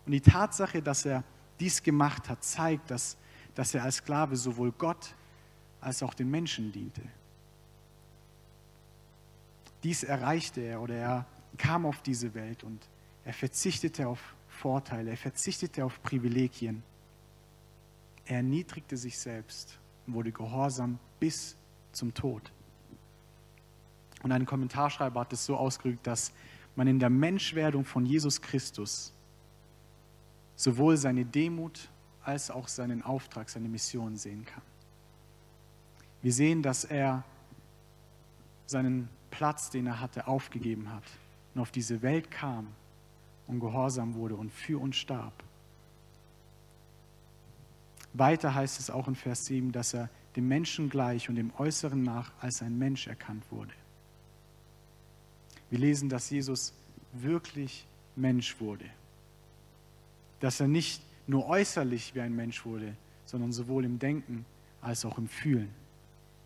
Und 0.04 0.12
die 0.12 0.20
Tatsache, 0.20 0.82
dass 0.82 1.04
er 1.04 1.22
dies 1.60 1.82
gemacht 1.82 2.28
hat, 2.28 2.42
zeigt, 2.42 2.90
dass, 2.90 3.16
dass 3.54 3.74
er 3.74 3.84
als 3.84 3.96
Sklave 3.96 4.36
sowohl 4.36 4.72
Gott 4.72 5.14
als 5.80 6.02
auch 6.02 6.14
den 6.14 6.30
Menschen 6.30 6.72
diente. 6.72 7.02
Dies 9.82 10.02
erreichte 10.04 10.60
er 10.60 10.80
oder 10.80 10.94
er 10.94 11.26
kam 11.58 11.86
auf 11.86 12.02
diese 12.02 12.34
Welt 12.34 12.64
und 12.64 12.80
er 13.24 13.32
verzichtete 13.32 14.08
auf 14.08 14.34
Vorteile, 14.48 15.10
er 15.10 15.16
verzichtete 15.16 15.84
auf 15.84 16.02
Privilegien. 16.02 16.82
Er 18.26 18.36
erniedrigte 18.36 18.96
sich 18.96 19.18
selbst 19.18 19.78
und 20.06 20.14
wurde 20.14 20.32
gehorsam 20.32 20.98
bis 21.18 21.56
zum 21.92 22.14
Tod. 22.14 22.52
Und 24.22 24.32
ein 24.32 24.46
Kommentarschreiber 24.46 25.20
hat 25.20 25.32
es 25.32 25.44
so 25.44 25.56
ausgedrückt, 25.56 26.06
dass 26.06 26.32
man 26.76 26.86
in 26.86 26.98
der 26.98 27.10
Menschwerdung 27.10 27.84
von 27.84 28.06
Jesus 28.06 28.40
Christus 28.40 29.12
sowohl 30.54 30.96
seine 30.96 31.24
Demut 31.24 31.88
als 32.22 32.50
auch 32.50 32.68
seinen 32.68 33.02
Auftrag, 33.02 33.50
seine 33.50 33.68
Mission 33.68 34.16
sehen 34.16 34.44
kann. 34.44 34.62
Wir 36.22 36.32
sehen, 36.32 36.62
dass 36.62 36.84
er 36.84 37.24
seinen 38.66 39.08
Platz, 39.30 39.70
den 39.70 39.86
er 39.86 40.00
hatte, 40.00 40.28
aufgegeben 40.28 40.92
hat 40.92 41.02
und 41.54 41.60
auf 41.60 41.70
diese 41.70 42.02
Welt 42.02 42.30
kam 42.30 42.68
und 43.46 43.60
gehorsam 43.60 44.14
wurde 44.14 44.34
und 44.36 44.50
für 44.50 44.80
uns 44.80 44.96
starb. 44.96 45.32
Weiter 48.14 48.54
heißt 48.54 48.78
es 48.78 48.90
auch 48.90 49.08
in 49.08 49.14
Vers 49.14 49.46
7, 49.46 49.72
dass 49.72 49.94
er 49.94 50.10
dem 50.36 50.48
Menschen 50.48 50.88
gleich 50.88 51.28
und 51.28 51.36
dem 51.36 51.52
Äußeren 51.58 52.02
nach 52.02 52.30
als 52.40 52.62
ein 52.62 52.78
Mensch 52.78 53.06
erkannt 53.06 53.44
wurde. 53.50 53.72
Wir 55.70 55.78
lesen, 55.78 56.08
dass 56.08 56.28
Jesus 56.28 56.74
wirklich 57.12 57.86
Mensch 58.16 58.60
wurde. 58.60 58.84
Dass 60.40 60.60
er 60.60 60.68
nicht 60.68 61.02
nur 61.26 61.46
äußerlich 61.46 62.14
wie 62.14 62.20
ein 62.20 62.34
Mensch 62.34 62.64
wurde, 62.64 62.94
sondern 63.24 63.52
sowohl 63.52 63.84
im 63.84 63.98
Denken 63.98 64.44
als 64.80 65.04
auch 65.04 65.16
im 65.16 65.28
Fühlen. 65.28 65.70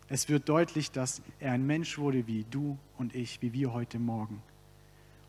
Es 0.09 0.29
wird 0.29 0.47
deutlich, 0.47 0.91
dass 0.91 1.21
er 1.39 1.51
ein 1.51 1.65
Mensch 1.65 1.97
wurde 1.97 2.27
wie 2.27 2.45
du 2.49 2.77
und 2.97 3.13
ich, 3.13 3.41
wie 3.41 3.51
wir 3.51 3.73
heute 3.73 3.99
Morgen. 3.99 4.41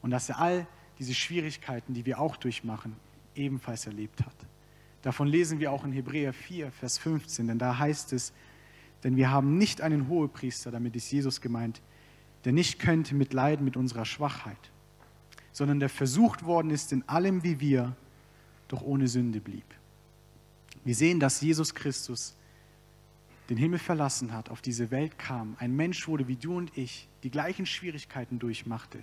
Und 0.03 0.11
dass 0.11 0.29
er 0.29 0.39
all 0.39 0.67
diese 0.99 1.15
Schwierigkeiten, 1.15 1.95
die 1.95 2.07
wir 2.07 2.21
auch 2.21 2.37
durchmachen, 2.37 2.97
ebenfalls 3.35 3.87
erlebt 3.87 4.25
hat. 4.25 4.35
Davon 5.03 5.29
lesen 5.29 5.61
wir 5.61 5.73
auch 5.73 5.85
in 5.85 5.93
Hebräer 5.93 6.33
4, 6.33 6.73
Vers 6.73 6.99
15, 6.99 7.47
denn 7.47 7.59
da 7.59 7.79
heißt 7.79 8.13
es, 8.13 8.33
denn 9.05 9.17
wir 9.17 9.31
haben 9.31 9.59
nicht 9.59 9.81
einen 9.81 10.09
Hohepriester, 10.09 10.71
damit 10.73 10.97
ist 10.97 11.11
Jesus 11.11 11.41
gemeint, 11.41 11.81
der 12.45 12.53
nicht 12.53 12.79
könnte 12.81 13.15
mitleiden 13.15 13.65
mit 13.65 13.77
unserer 13.77 14.05
Schwachheit, 14.05 14.71
sondern 15.53 15.79
der 15.79 15.89
versucht 15.89 16.45
worden 16.45 16.71
ist 16.71 16.93
in 16.93 17.09
allem 17.09 17.45
wie 17.45 17.61
wir, 17.61 17.97
doch 18.67 18.83
ohne 18.83 19.07
Sünde 19.09 19.41
blieb. 19.41 19.65
Wir 20.85 20.95
sehen, 20.95 21.21
dass 21.21 21.41
Jesus 21.41 21.75
Christus 21.75 22.35
den 23.49 23.57
Himmel 23.57 23.79
verlassen 23.79 24.33
hat, 24.33 24.51
auf 24.51 24.61
diese 24.61 24.91
Welt 24.91 25.19
kam, 25.19 25.57
ein 25.59 25.75
Mensch 25.75 26.07
wurde 26.07 26.29
wie 26.29 26.37
du 26.37 26.57
und 26.57 26.77
ich, 26.77 27.09
die 27.23 27.31
gleichen 27.31 27.67
Schwierigkeiten 27.67 28.39
durchmachte, 28.39 28.99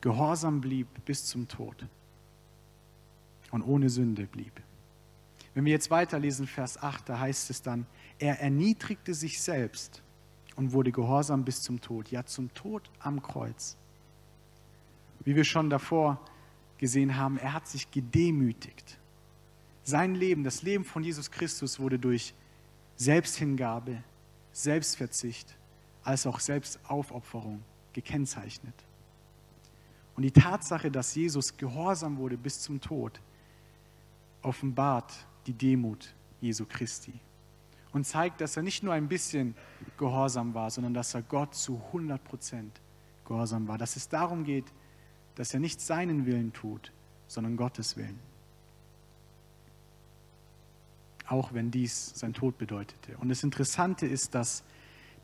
gehorsam 0.00 0.60
blieb 0.60 0.86
bis 1.04 1.26
zum 1.26 1.48
Tod 1.48 1.86
und 3.50 3.62
ohne 3.62 3.88
Sünde 3.88 4.26
blieb. 4.26 4.52
Wenn 5.54 5.64
wir 5.64 5.72
jetzt 5.72 5.90
weiterlesen, 5.90 6.46
Vers 6.46 6.80
8, 6.80 7.08
da 7.08 7.18
heißt 7.18 7.50
es 7.50 7.62
dann, 7.62 7.86
er 8.18 8.40
erniedrigte 8.40 9.14
sich 9.14 9.40
selbst 9.40 10.02
und 10.56 10.72
wurde 10.72 10.92
gehorsam 10.92 11.44
bis 11.44 11.62
zum 11.62 11.80
Tod, 11.80 12.10
ja 12.10 12.24
zum 12.24 12.52
Tod 12.54 12.90
am 13.00 13.22
Kreuz. 13.22 13.76
Wie 15.24 15.34
wir 15.34 15.44
schon 15.44 15.70
davor 15.70 16.20
gesehen 16.78 17.16
haben, 17.16 17.38
er 17.38 17.52
hat 17.52 17.66
sich 17.66 17.90
gedemütigt. 17.90 18.98
Sein 19.82 20.14
Leben, 20.14 20.44
das 20.44 20.62
Leben 20.62 20.84
von 20.84 21.02
Jesus 21.02 21.30
Christus 21.30 21.80
wurde 21.80 21.98
durch 21.98 22.34
Selbsthingabe, 22.96 24.02
Selbstverzicht 24.52 25.56
als 26.02 26.26
auch 26.26 26.40
Selbstaufopferung 26.40 27.62
gekennzeichnet. 27.92 28.74
Und 30.18 30.22
die 30.22 30.32
Tatsache, 30.32 30.90
dass 30.90 31.14
Jesus 31.14 31.56
gehorsam 31.56 32.16
wurde 32.16 32.36
bis 32.36 32.60
zum 32.60 32.80
Tod, 32.80 33.20
offenbart 34.42 35.14
die 35.46 35.52
Demut 35.52 36.12
Jesu 36.40 36.66
Christi 36.68 37.12
und 37.92 38.04
zeigt, 38.04 38.40
dass 38.40 38.56
er 38.56 38.64
nicht 38.64 38.82
nur 38.82 38.94
ein 38.94 39.06
bisschen 39.06 39.54
gehorsam 39.96 40.54
war, 40.54 40.72
sondern 40.72 40.92
dass 40.92 41.14
er 41.14 41.22
Gott 41.22 41.54
zu 41.54 41.80
100 41.92 42.24
Prozent 42.24 42.80
gehorsam 43.26 43.68
war. 43.68 43.78
Dass 43.78 43.94
es 43.94 44.08
darum 44.08 44.42
geht, 44.42 44.64
dass 45.36 45.54
er 45.54 45.60
nicht 45.60 45.80
seinen 45.80 46.26
Willen 46.26 46.52
tut, 46.52 46.90
sondern 47.28 47.56
Gottes 47.56 47.96
Willen. 47.96 48.18
Auch 51.28 51.52
wenn 51.52 51.70
dies 51.70 52.10
sein 52.16 52.34
Tod 52.34 52.58
bedeutete. 52.58 53.16
Und 53.18 53.28
das 53.28 53.44
Interessante 53.44 54.04
ist, 54.04 54.34
dass 54.34 54.64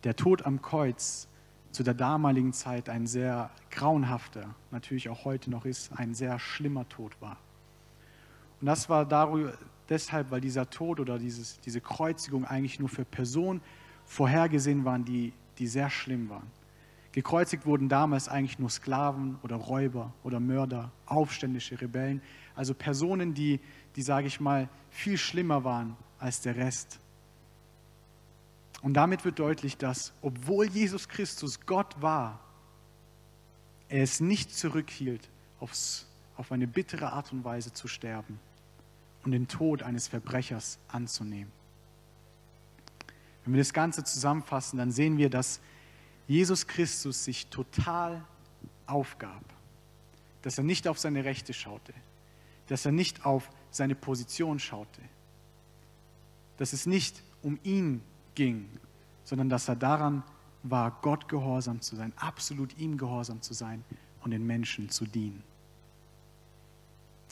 der 0.04 0.14
Tod 0.14 0.46
am 0.46 0.62
Kreuz 0.62 1.26
zu 1.74 1.82
der 1.82 1.94
damaligen 1.94 2.52
Zeit 2.52 2.88
ein 2.88 3.08
sehr 3.08 3.50
grauenhafter, 3.72 4.54
natürlich 4.70 5.08
auch 5.08 5.24
heute 5.24 5.50
noch 5.50 5.64
ist, 5.64 5.90
ein 5.96 6.14
sehr 6.14 6.38
schlimmer 6.38 6.88
Tod 6.88 7.20
war. 7.20 7.36
Und 8.60 8.68
das 8.68 8.88
war 8.88 9.04
darüber, 9.04 9.54
deshalb, 9.88 10.30
weil 10.30 10.40
dieser 10.40 10.70
Tod 10.70 11.00
oder 11.00 11.18
dieses, 11.18 11.58
diese 11.60 11.80
Kreuzigung 11.80 12.44
eigentlich 12.44 12.78
nur 12.78 12.88
für 12.88 13.04
Personen 13.04 13.60
vorhergesehen 14.04 14.84
waren, 14.84 15.04
die, 15.04 15.32
die 15.58 15.66
sehr 15.66 15.90
schlimm 15.90 16.30
waren. 16.30 16.46
Gekreuzigt 17.10 17.66
wurden 17.66 17.88
damals 17.88 18.28
eigentlich 18.28 18.60
nur 18.60 18.70
Sklaven 18.70 19.38
oder 19.42 19.56
Räuber 19.56 20.12
oder 20.22 20.38
Mörder, 20.38 20.92
aufständische 21.06 21.80
Rebellen, 21.80 22.22
also 22.54 22.72
Personen, 22.72 23.34
die, 23.34 23.58
die 23.96 24.02
sage 24.02 24.28
ich 24.28 24.40
mal, 24.40 24.68
viel 24.90 25.18
schlimmer 25.18 25.64
waren 25.64 25.96
als 26.20 26.40
der 26.40 26.54
Rest. 26.54 27.00
Und 28.84 28.92
damit 28.92 29.24
wird 29.24 29.38
deutlich, 29.38 29.78
dass 29.78 30.12
obwohl 30.20 30.68
Jesus 30.68 31.08
Christus 31.08 31.58
Gott 31.64 32.02
war, 32.02 32.38
er 33.88 34.02
es 34.02 34.20
nicht 34.20 34.54
zurückhielt, 34.54 35.26
aufs, 35.58 36.06
auf 36.36 36.52
eine 36.52 36.66
bittere 36.66 37.10
Art 37.10 37.32
und 37.32 37.44
Weise 37.44 37.72
zu 37.72 37.88
sterben 37.88 38.38
und 39.24 39.32
den 39.32 39.48
Tod 39.48 39.82
eines 39.82 40.06
Verbrechers 40.06 40.78
anzunehmen. 40.88 41.50
Wenn 43.46 43.54
wir 43.54 43.60
das 43.62 43.72
Ganze 43.72 44.04
zusammenfassen, 44.04 44.78
dann 44.78 44.92
sehen 44.92 45.16
wir, 45.16 45.30
dass 45.30 45.60
Jesus 46.28 46.66
Christus 46.66 47.24
sich 47.24 47.46
total 47.46 48.22
aufgab, 48.86 49.44
dass 50.42 50.58
er 50.58 50.64
nicht 50.64 50.88
auf 50.88 50.98
seine 50.98 51.24
Rechte 51.24 51.54
schaute, 51.54 51.94
dass 52.66 52.84
er 52.84 52.92
nicht 52.92 53.24
auf 53.24 53.48
seine 53.70 53.94
Position 53.94 54.58
schaute, 54.58 55.00
dass 56.58 56.74
es 56.74 56.84
nicht 56.84 57.22
um 57.40 57.58
ihn 57.62 58.02
ging, 58.34 58.68
sondern 59.24 59.48
dass 59.48 59.68
er 59.68 59.76
daran 59.76 60.22
war, 60.62 60.98
Gott 61.02 61.28
gehorsam 61.28 61.80
zu 61.80 61.96
sein, 61.96 62.12
absolut 62.16 62.76
ihm 62.78 62.96
gehorsam 62.96 63.42
zu 63.42 63.54
sein 63.54 63.84
und 64.22 64.30
den 64.30 64.46
Menschen 64.46 64.88
zu 64.88 65.04
dienen. 65.04 65.42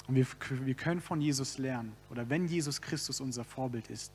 Und 0.09 0.17
wir, 0.17 0.27
wir 0.67 0.75
können 0.75 1.01
von 1.01 1.21
Jesus 1.21 1.59
lernen, 1.59 1.93
oder 2.11 2.29
wenn 2.29 2.47
Jesus 2.47 2.81
Christus 2.81 3.21
unser 3.21 3.45
Vorbild 3.45 3.89
ist, 3.89 4.13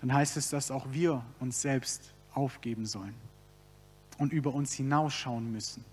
dann 0.00 0.12
heißt 0.12 0.36
es, 0.36 0.50
dass 0.50 0.70
auch 0.70 0.86
wir 0.90 1.24
uns 1.40 1.60
selbst 1.62 2.12
aufgeben 2.34 2.86
sollen 2.86 3.14
und 4.18 4.32
über 4.32 4.54
uns 4.54 4.72
hinausschauen 4.72 5.50
müssen, 5.50 5.84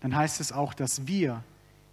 dann 0.00 0.14
heißt 0.14 0.40
es 0.40 0.52
auch, 0.52 0.74
dass 0.74 1.06
wir 1.06 1.42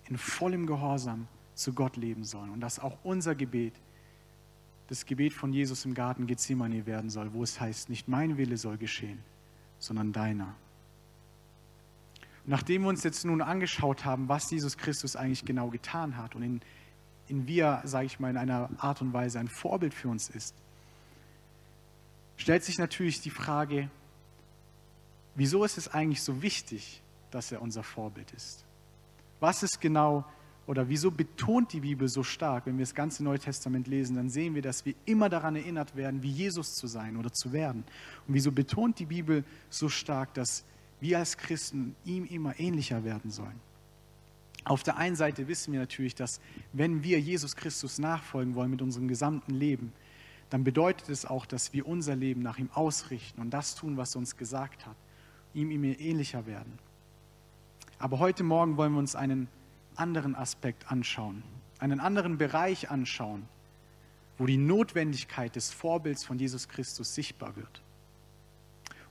in 0.10 0.18
vollem 0.18 0.68
Gehorsam 0.68 1.28
zu 1.56 1.74
Gott 1.74 1.96
leben 1.96 2.26
sollen 2.26 2.50
und 2.50 2.60
dass 2.60 2.80
auch 2.80 2.98
unser 3.04 3.36
Gebet 3.36 3.74
das 4.92 5.06
Gebet 5.06 5.32
von 5.32 5.54
Jesus 5.54 5.86
im 5.86 5.94
Garten 5.94 6.28
Gethsemane 6.28 6.86
werden 6.86 7.10
soll, 7.10 7.32
wo 7.32 7.44
es 7.44 7.62
heißt, 7.62 7.88
nicht 7.88 8.10
mein 8.10 8.36
Wille 8.36 8.58
soll 8.58 8.76
geschehen, 8.78 9.24
sondern 9.80 10.12
deiner. 10.12 10.54
Nachdem 12.46 12.82
wir 12.82 12.90
uns 12.90 13.02
jetzt 13.06 13.24
nun 13.24 13.42
angeschaut 13.42 14.04
haben, 14.04 14.28
was 14.28 14.52
Jesus 14.52 14.78
Christus 14.78 15.16
eigentlich 15.16 15.46
genau 15.46 15.70
getan 15.70 16.18
hat 16.18 16.36
und 16.36 16.44
in, 16.44 16.62
in 17.30 17.48
wie 17.48 17.60
er, 17.60 17.82
sage 17.86 18.08
ich 18.08 18.20
mal, 18.20 18.32
in 18.32 18.36
einer 18.36 18.70
Art 18.80 19.02
und 19.02 19.14
Weise 19.14 19.40
ein 19.40 19.48
Vorbild 19.48 19.94
für 19.94 20.10
uns 20.10 20.30
ist, 20.30 20.54
stellt 22.36 22.66
sich 22.66 22.78
natürlich 22.78 23.22
die 23.22 23.30
Frage, 23.30 23.90
Wieso 25.36 25.64
ist 25.64 25.78
es 25.78 25.88
eigentlich 25.88 26.22
so 26.22 26.42
wichtig, 26.42 27.02
dass 27.30 27.54
er 27.54 27.62
unser 27.62 27.84
Vorbild 27.84 28.34
ist? 28.34 28.66
Was 29.40 29.64
ist 29.64 29.80
genau 29.80 30.26
oder 30.68 30.88
wieso 30.90 31.12
betont 31.12 31.74
die 31.74 31.80
Bibel 31.80 32.08
so 32.08 32.24
stark, 32.24 32.66
wenn 32.66 32.78
wir 32.78 32.84
das 32.84 32.96
ganze 32.96 33.24
Neue 33.24 33.40
Testament 33.40 33.88
lesen, 33.88 34.16
dann 34.16 34.30
sehen 34.30 34.56
wir, 34.56 34.62
dass 34.62 34.86
wir 34.86 34.94
immer 35.06 35.28
daran 35.28 35.56
erinnert 35.56 35.96
werden, 35.96 36.22
wie 36.24 36.30
Jesus 36.30 36.76
zu 36.76 36.88
sein 36.88 37.18
oder 37.18 37.34
zu 37.34 37.52
werden. 37.52 37.84
Und 38.28 38.34
wieso 38.34 38.52
betont 38.52 39.00
die 39.00 39.08
Bibel 39.08 39.44
so 39.70 39.90
stark, 39.90 40.34
dass 40.34 40.64
wir 41.00 41.18
als 41.18 41.38
Christen 41.38 41.96
ihm 42.06 42.26
immer 42.26 42.60
ähnlicher 42.60 43.04
werden 43.04 43.32
sollen? 43.32 43.60
Auf 44.64 44.84
der 44.84 44.98
einen 44.98 45.16
Seite 45.16 45.48
wissen 45.48 45.74
wir 45.74 45.80
natürlich, 45.80 46.14
dass 46.14 46.40
wenn 46.72 47.04
wir 47.04 47.20
Jesus 47.20 47.56
Christus 47.56 47.98
nachfolgen 47.98 48.54
wollen 48.54 48.70
mit 48.70 48.82
unserem 48.84 49.08
gesamten 49.08 49.56
Leben, 49.56 49.92
dann 50.52 50.64
bedeutet 50.64 51.10
es 51.10 51.26
auch, 51.26 51.48
dass 51.48 51.74
wir 51.74 51.88
unser 51.88 52.16
Leben 52.16 52.42
nach 52.44 52.60
ihm 52.60 52.70
ausrichten 52.74 53.42
und 53.42 53.50
das 53.50 53.74
tun, 53.74 53.98
was 53.98 54.16
er 54.16 54.20
uns 54.20 54.38
gesagt 54.38 54.86
hat 54.86 54.96
ihm, 55.54 55.72
ihm 55.72 55.84
ähnlicher 55.84 56.46
werden. 56.46 56.80
Aber 58.00 58.20
heute 58.20 58.44
Morgen 58.44 58.78
wollen 58.78 58.94
wir 58.94 59.00
uns 59.00 59.16
einen 59.16 59.48
anderen 60.02 60.36
Aspekt 60.36 60.92
anschauen, 60.92 61.44
einen 61.78 62.00
anderen 62.00 62.40
Bereich 62.40 62.90
anschauen, 62.90 63.48
wo 64.40 64.48
die 64.48 64.58
Notwendigkeit 64.58 65.56
des 65.56 65.72
Vorbilds 65.72 66.24
von 66.24 66.40
Jesus 66.40 66.68
Christus 66.68 67.14
sichtbar 67.14 67.56
wird. 67.56 67.84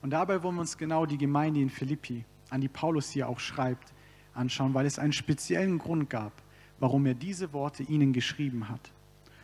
Und 0.02 0.10
dabei 0.10 0.42
wollen 0.42 0.56
wir 0.56 0.62
uns 0.62 0.76
genau 0.76 1.06
die 1.06 1.18
Gemeinde 1.18 1.60
in 1.60 1.70
Philippi, 1.70 2.24
an 2.48 2.60
die 2.60 2.68
Paulus 2.68 3.10
hier 3.10 3.28
auch 3.28 3.38
schreibt, 3.38 3.92
anschauen, 4.34 4.74
weil 4.74 4.86
es 4.86 4.98
einen 4.98 5.12
speziellen 5.12 5.78
Grund 5.78 6.10
gab, 6.10 6.32
warum 6.80 7.06
er 7.06 7.14
diese 7.14 7.52
Worte 7.52 7.84
ihnen 7.84 8.12
geschrieben 8.12 8.68
hat. 8.68 8.90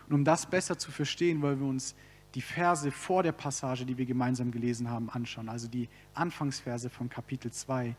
Und 0.09 0.15
um 0.15 0.25
das 0.25 0.47
besser 0.47 0.79
zu 0.79 0.91
verstehen, 0.91 1.43
wollen 1.43 1.61
wir 1.61 1.69
uns 1.69 1.95
die 2.35 2.41
Verse 2.43 2.91
vor 2.91 3.23
der 3.23 3.33
Passage, 3.33 3.87
die 3.87 3.97
wir 3.97 4.07
gemeinsam 4.07 4.51
gelesen 4.51 4.91
haben, 4.91 5.11
anschauen, 5.11 5.49
also 5.49 5.69
die 5.69 5.89
Anfangsverse 6.15 6.91
von 6.91 7.09
Kapitel 7.09 7.53
2, 7.53 7.95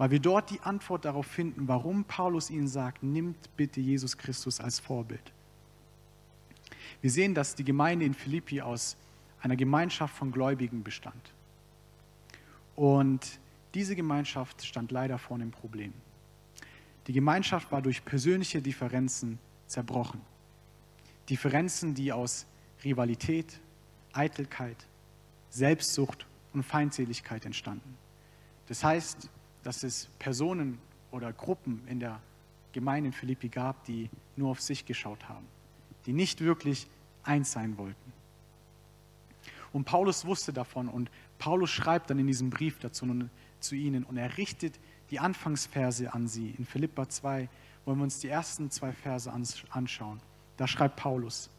weil 0.00 0.10
wir 0.10 0.18
dort 0.18 0.48
die 0.48 0.60
Antwort 0.60 1.04
darauf 1.04 1.26
finden, 1.26 1.68
warum 1.68 2.04
Paulus 2.04 2.48
ihnen 2.48 2.68
sagt, 2.68 3.02
nimmt 3.02 3.54
bitte 3.58 3.82
Jesus 3.82 4.16
Christus 4.16 4.58
als 4.58 4.80
Vorbild. 4.80 5.20
Wir 7.02 7.10
sehen, 7.10 7.34
dass 7.34 7.54
die 7.54 7.64
Gemeinde 7.64 8.06
in 8.06 8.14
Philippi 8.14 8.62
aus 8.62 8.96
einer 9.42 9.56
Gemeinschaft 9.56 10.16
von 10.16 10.32
Gläubigen 10.32 10.82
bestand. 10.82 11.34
Und 12.76 13.40
diese 13.74 13.94
Gemeinschaft 13.94 14.64
stand 14.64 14.90
leider 14.90 15.18
vor 15.18 15.36
einem 15.36 15.50
Problem. 15.50 15.92
Die 17.06 17.12
Gemeinschaft 17.12 17.70
war 17.70 17.82
durch 17.82 18.02
persönliche 18.02 18.62
Differenzen 18.62 19.38
zerbrochen. 19.66 20.22
Differenzen, 21.28 21.94
die 21.94 22.10
aus 22.10 22.46
Rivalität, 22.84 23.60
Eitelkeit, 24.14 24.78
Selbstsucht 25.50 26.24
und 26.54 26.62
Feindseligkeit 26.62 27.44
entstanden. 27.44 27.98
Das 28.66 28.82
heißt, 28.82 29.28
dass 29.62 29.82
es 29.82 30.08
Personen 30.18 30.78
oder 31.10 31.32
Gruppen 31.32 31.82
in 31.86 32.00
der 32.00 32.20
Gemeinde 32.72 33.08
in 33.08 33.12
Philippi 33.12 33.48
gab, 33.48 33.84
die 33.84 34.08
nur 34.36 34.50
auf 34.50 34.60
sich 34.60 34.86
geschaut 34.86 35.28
haben, 35.28 35.46
die 36.06 36.12
nicht 36.12 36.40
wirklich 36.40 36.86
eins 37.22 37.52
sein 37.52 37.76
wollten. 37.78 38.12
Und 39.72 39.84
Paulus 39.84 40.24
wusste 40.24 40.52
davon 40.52 40.88
und 40.88 41.10
Paulus 41.38 41.70
schreibt 41.70 42.10
dann 42.10 42.18
in 42.18 42.26
diesem 42.26 42.50
Brief 42.50 42.78
dazu 42.78 43.06
zu 43.60 43.74
ihnen 43.74 44.04
und 44.04 44.16
er 44.16 44.36
richtet 44.36 44.78
die 45.10 45.20
Anfangsverse 45.20 46.12
an 46.12 46.28
sie. 46.28 46.54
In 46.58 46.64
Philippa 46.64 47.08
2 47.08 47.48
wollen 47.84 47.98
wir 47.98 48.04
uns 48.04 48.20
die 48.20 48.28
ersten 48.28 48.70
zwei 48.70 48.92
Verse 48.92 49.30
anschauen. 49.70 50.20
Da 50.56 50.66
schreibt 50.66 50.96
Paulus, 50.96 51.50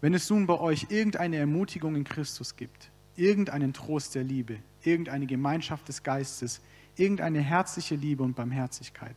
wenn 0.00 0.14
es 0.14 0.30
nun 0.30 0.46
bei 0.46 0.58
euch 0.58 0.86
irgendeine 0.88 1.36
Ermutigung 1.36 1.96
in 1.96 2.04
Christus 2.04 2.56
gibt, 2.56 2.90
irgendeinen 3.16 3.72
Trost 3.72 4.14
der 4.14 4.24
Liebe, 4.24 4.58
irgendeine 4.82 5.26
Gemeinschaft 5.26 5.88
des 5.88 6.02
Geistes, 6.02 6.62
irgendeine 6.96 7.40
herzliche 7.40 7.94
Liebe 7.94 8.22
und 8.22 8.34
Barmherzigkeit, 8.34 9.16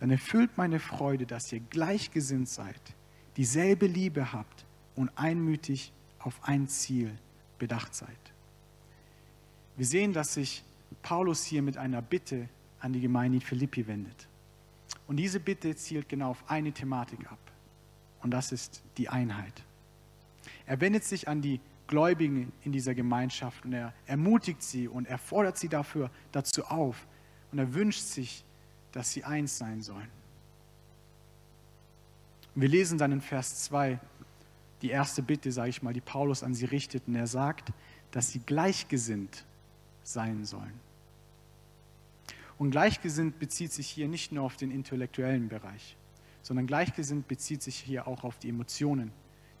dann 0.00 0.10
erfüllt 0.10 0.56
meine 0.56 0.80
Freude, 0.80 1.26
dass 1.26 1.52
ihr 1.52 1.60
gleichgesinnt 1.60 2.48
seid, 2.48 2.80
dieselbe 3.36 3.86
Liebe 3.86 4.32
habt 4.32 4.66
und 4.96 5.10
einmütig 5.16 5.92
auf 6.18 6.40
ein 6.42 6.68
Ziel 6.68 7.12
bedacht 7.58 7.94
seid. 7.94 8.08
Wir 9.76 9.86
sehen, 9.86 10.12
dass 10.12 10.34
sich 10.34 10.64
Paulus 11.02 11.44
hier 11.44 11.62
mit 11.62 11.76
einer 11.76 12.02
Bitte 12.02 12.48
an 12.80 12.92
die 12.92 13.00
Gemeinde 13.00 13.36
in 13.36 13.42
Philippi 13.42 13.86
wendet. 13.86 14.28
Und 15.06 15.16
diese 15.16 15.40
Bitte 15.40 15.74
zielt 15.76 16.08
genau 16.08 16.30
auf 16.30 16.50
eine 16.50 16.72
Thematik 16.72 17.30
ab. 17.30 17.38
Und 18.22 18.32
das 18.32 18.52
ist 18.52 18.82
die 18.98 19.08
Einheit. 19.08 19.62
Er 20.66 20.80
wendet 20.80 21.04
sich 21.04 21.28
an 21.28 21.42
die 21.42 21.60
Gläubigen 21.92 22.50
in 22.62 22.72
dieser 22.72 22.94
Gemeinschaft 22.94 23.66
und 23.66 23.74
er 23.74 23.92
ermutigt 24.06 24.62
sie 24.62 24.88
und 24.88 25.06
er 25.06 25.18
fordert 25.18 25.58
sie 25.58 25.68
dafür 25.68 26.10
dazu 26.32 26.64
auf 26.64 27.06
und 27.52 27.58
er 27.58 27.74
wünscht 27.74 28.00
sich, 28.00 28.46
dass 28.92 29.12
sie 29.12 29.24
eins 29.24 29.58
sein 29.58 29.82
sollen. 29.82 30.08
Wir 32.54 32.68
lesen 32.70 32.96
dann 32.96 33.12
in 33.12 33.20
Vers 33.20 33.64
2 33.64 34.00
die 34.80 34.88
erste 34.88 35.22
Bitte, 35.22 35.52
sage 35.52 35.68
ich 35.68 35.82
mal, 35.82 35.92
die 35.92 36.00
Paulus 36.00 36.42
an 36.42 36.54
sie 36.54 36.64
richtet 36.64 37.02
und 37.08 37.14
er 37.14 37.26
sagt, 37.26 37.74
dass 38.10 38.30
sie 38.30 38.38
gleichgesinnt 38.38 39.44
sein 40.02 40.46
sollen. 40.46 40.80
Und 42.56 42.70
gleichgesinnt 42.70 43.38
bezieht 43.38 43.70
sich 43.70 43.86
hier 43.88 44.08
nicht 44.08 44.32
nur 44.32 44.44
auf 44.44 44.56
den 44.56 44.70
intellektuellen 44.70 45.50
Bereich, 45.50 45.98
sondern 46.40 46.66
gleichgesinnt 46.66 47.28
bezieht 47.28 47.62
sich 47.62 47.76
hier 47.76 48.08
auch 48.08 48.24
auf 48.24 48.38
die 48.38 48.48
Emotionen, 48.48 49.12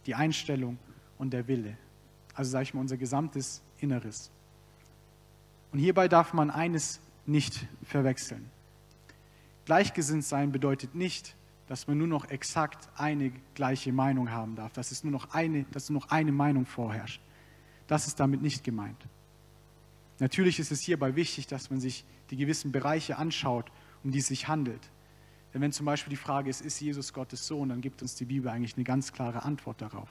die 0.06 0.14
Einstellung 0.14 0.78
und 1.18 1.34
der 1.34 1.46
Wille. 1.46 1.76
Also 2.34 2.50
sage 2.50 2.64
ich 2.64 2.74
mal, 2.74 2.80
unser 2.80 2.96
gesamtes 2.96 3.62
Inneres. 3.80 4.30
Und 5.72 5.78
hierbei 5.78 6.08
darf 6.08 6.32
man 6.32 6.50
eines 6.50 7.00
nicht 7.26 7.66
verwechseln. 7.84 8.50
Gleichgesinnt 9.64 10.24
sein 10.24 10.52
bedeutet 10.52 10.94
nicht, 10.94 11.34
dass 11.68 11.86
man 11.86 11.96
nur 11.96 12.08
noch 12.08 12.28
exakt 12.28 12.88
eine 12.96 13.32
gleiche 13.54 13.92
Meinung 13.92 14.30
haben 14.30 14.56
darf, 14.56 14.72
dass 14.72 14.90
es 14.90 15.04
nur 15.04 15.12
noch 15.12 15.32
eine, 15.32 15.64
dass 15.64 15.88
nur 15.88 16.00
noch 16.00 16.10
eine 16.10 16.32
Meinung 16.32 16.66
vorherrscht. 16.66 17.20
Das 17.86 18.06
ist 18.06 18.18
damit 18.20 18.42
nicht 18.42 18.64
gemeint. 18.64 19.06
Natürlich 20.18 20.58
ist 20.58 20.72
es 20.72 20.80
hierbei 20.80 21.16
wichtig, 21.16 21.46
dass 21.46 21.70
man 21.70 21.80
sich 21.80 22.04
die 22.30 22.36
gewissen 22.36 22.72
Bereiche 22.72 23.18
anschaut, 23.18 23.70
um 24.04 24.10
die 24.10 24.18
es 24.18 24.26
sich 24.26 24.48
handelt. 24.48 24.90
Denn 25.52 25.60
wenn 25.60 25.72
zum 25.72 25.86
Beispiel 25.86 26.10
die 26.10 26.16
Frage 26.16 26.48
ist, 26.48 26.60
ist 26.60 26.80
Jesus 26.80 27.12
Gottes 27.12 27.46
Sohn, 27.46 27.68
dann 27.68 27.80
gibt 27.80 28.02
uns 28.02 28.14
die 28.14 28.24
Bibel 28.24 28.50
eigentlich 28.50 28.76
eine 28.76 28.84
ganz 28.84 29.12
klare 29.12 29.42
Antwort 29.42 29.82
darauf. 29.82 30.08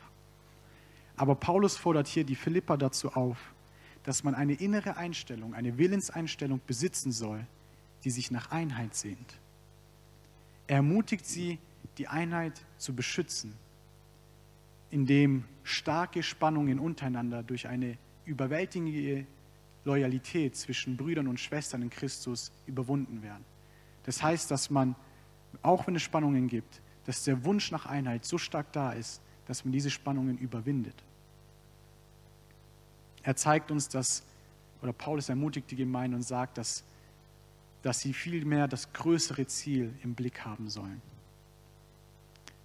Aber 1.21 1.36
Paulus 1.36 1.77
fordert 1.77 2.07
hier 2.07 2.23
die 2.23 2.34
Philippa 2.34 2.77
dazu 2.77 3.12
auf, 3.12 3.53
dass 4.01 4.23
man 4.23 4.34
eine 4.34 4.53
innere 4.53 4.97
Einstellung, 4.97 5.53
eine 5.53 5.77
Willenseinstellung 5.77 6.60
besitzen 6.65 7.12
soll, 7.12 7.45
die 8.03 8.10
sich 8.10 8.31
nach 8.31 8.49
Einheit 8.49 8.95
sehnt. 8.95 9.39
Er 10.65 10.77
ermutigt 10.77 11.27
sie, 11.27 11.60
die 11.99 12.07
Einheit 12.07 12.65
zu 12.79 12.95
beschützen, 12.95 13.53
indem 14.89 15.43
starke 15.62 16.23
Spannungen 16.23 16.79
untereinander 16.79 17.43
durch 17.43 17.67
eine 17.67 17.99
überwältigende 18.25 19.27
Loyalität 19.86 20.55
zwischen 20.55 20.97
Brüdern 20.97 21.27
und 21.27 21.39
Schwestern 21.39 21.84
in 21.84 21.91
Christus 21.91 22.51
überwunden 22.65 23.21
werden. 23.21 23.45
Das 24.05 24.23
heißt, 24.23 24.49
dass 24.49 24.71
man, 24.71 24.95
auch 25.62 25.86
wenn 25.86 25.95
es 25.95 26.01
Spannungen 26.01 26.47
gibt, 26.47 26.81
dass 27.05 27.23
der 27.25 27.45
Wunsch 27.45 27.69
nach 27.69 27.86
Einheit 27.86 28.25
so 28.25 28.39
stark 28.39 28.73
da 28.73 28.93
ist, 28.93 29.21
dass 29.45 29.63
man 29.63 29.71
diese 29.71 29.91
Spannungen 29.91 30.39
überwindet. 30.39 30.95
Er 33.23 33.36
zeigt 33.36 33.71
uns, 33.71 33.88
dass, 33.88 34.23
oder 34.81 34.93
Paulus 34.93 35.29
ermutigt 35.29 35.69
die 35.71 35.75
Gemeinde 35.75 36.17
und 36.17 36.23
sagt, 36.23 36.57
dass, 36.57 36.84
dass 37.81 37.99
sie 37.99 38.13
vielmehr 38.13 38.67
das 38.67 38.91
größere 38.93 39.45
Ziel 39.47 39.93
im 40.03 40.15
Blick 40.15 40.45
haben 40.45 40.69
sollen. 40.69 41.01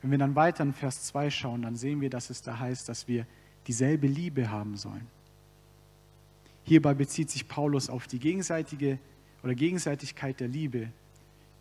Wenn 0.03 0.11
wir 0.11 0.19
dann 0.19 0.35
weiter 0.35 0.63
in 0.63 0.73
Vers 0.73 1.05
2 1.05 1.31
schauen, 1.31 1.63
dann 1.63 1.77
sehen 1.77 2.01
wir, 2.01 2.11
dass 2.11 2.31
es 2.31 2.43
da 2.43 2.59
heißt, 2.59 2.89
dass 2.89 3.09
wir 3.09 3.27
dieselbe 3.67 4.07
Liebe 4.07 4.51
haben 4.51 4.77
sollen. 4.77 5.07
Hierbei 6.65 6.95
bezieht 6.95 7.31
sich 7.31 7.49
Paulus 7.49 7.89
auf 7.89 8.07
die 8.07 8.19
gegenseitige 8.19 8.99
oder 9.43 9.55
Gegenseitigkeit 9.55 10.41
der 10.41 10.49
Liebe, 10.49 10.91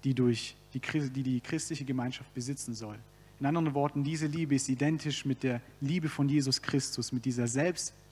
die, 0.03 0.13
durch 0.13 0.55
die, 0.73 0.79
die 0.79 1.23
die 1.23 1.41
christliche 1.41 1.86
Gemeinschaft 1.86 2.34
besitzen 2.34 2.73
soll. 2.73 2.97
In 3.39 3.45
anderen 3.45 3.73
Worten, 3.73 4.03
diese 4.03 4.27
Liebe 4.27 4.55
ist 4.55 4.69
identisch 4.69 5.25
mit 5.25 5.43
der 5.43 5.62
Liebe 5.81 6.10
von 6.10 6.29
Jesus 6.29 6.62
Christus, 6.62 7.12
mit 7.12 7.25
dieser 7.25 7.47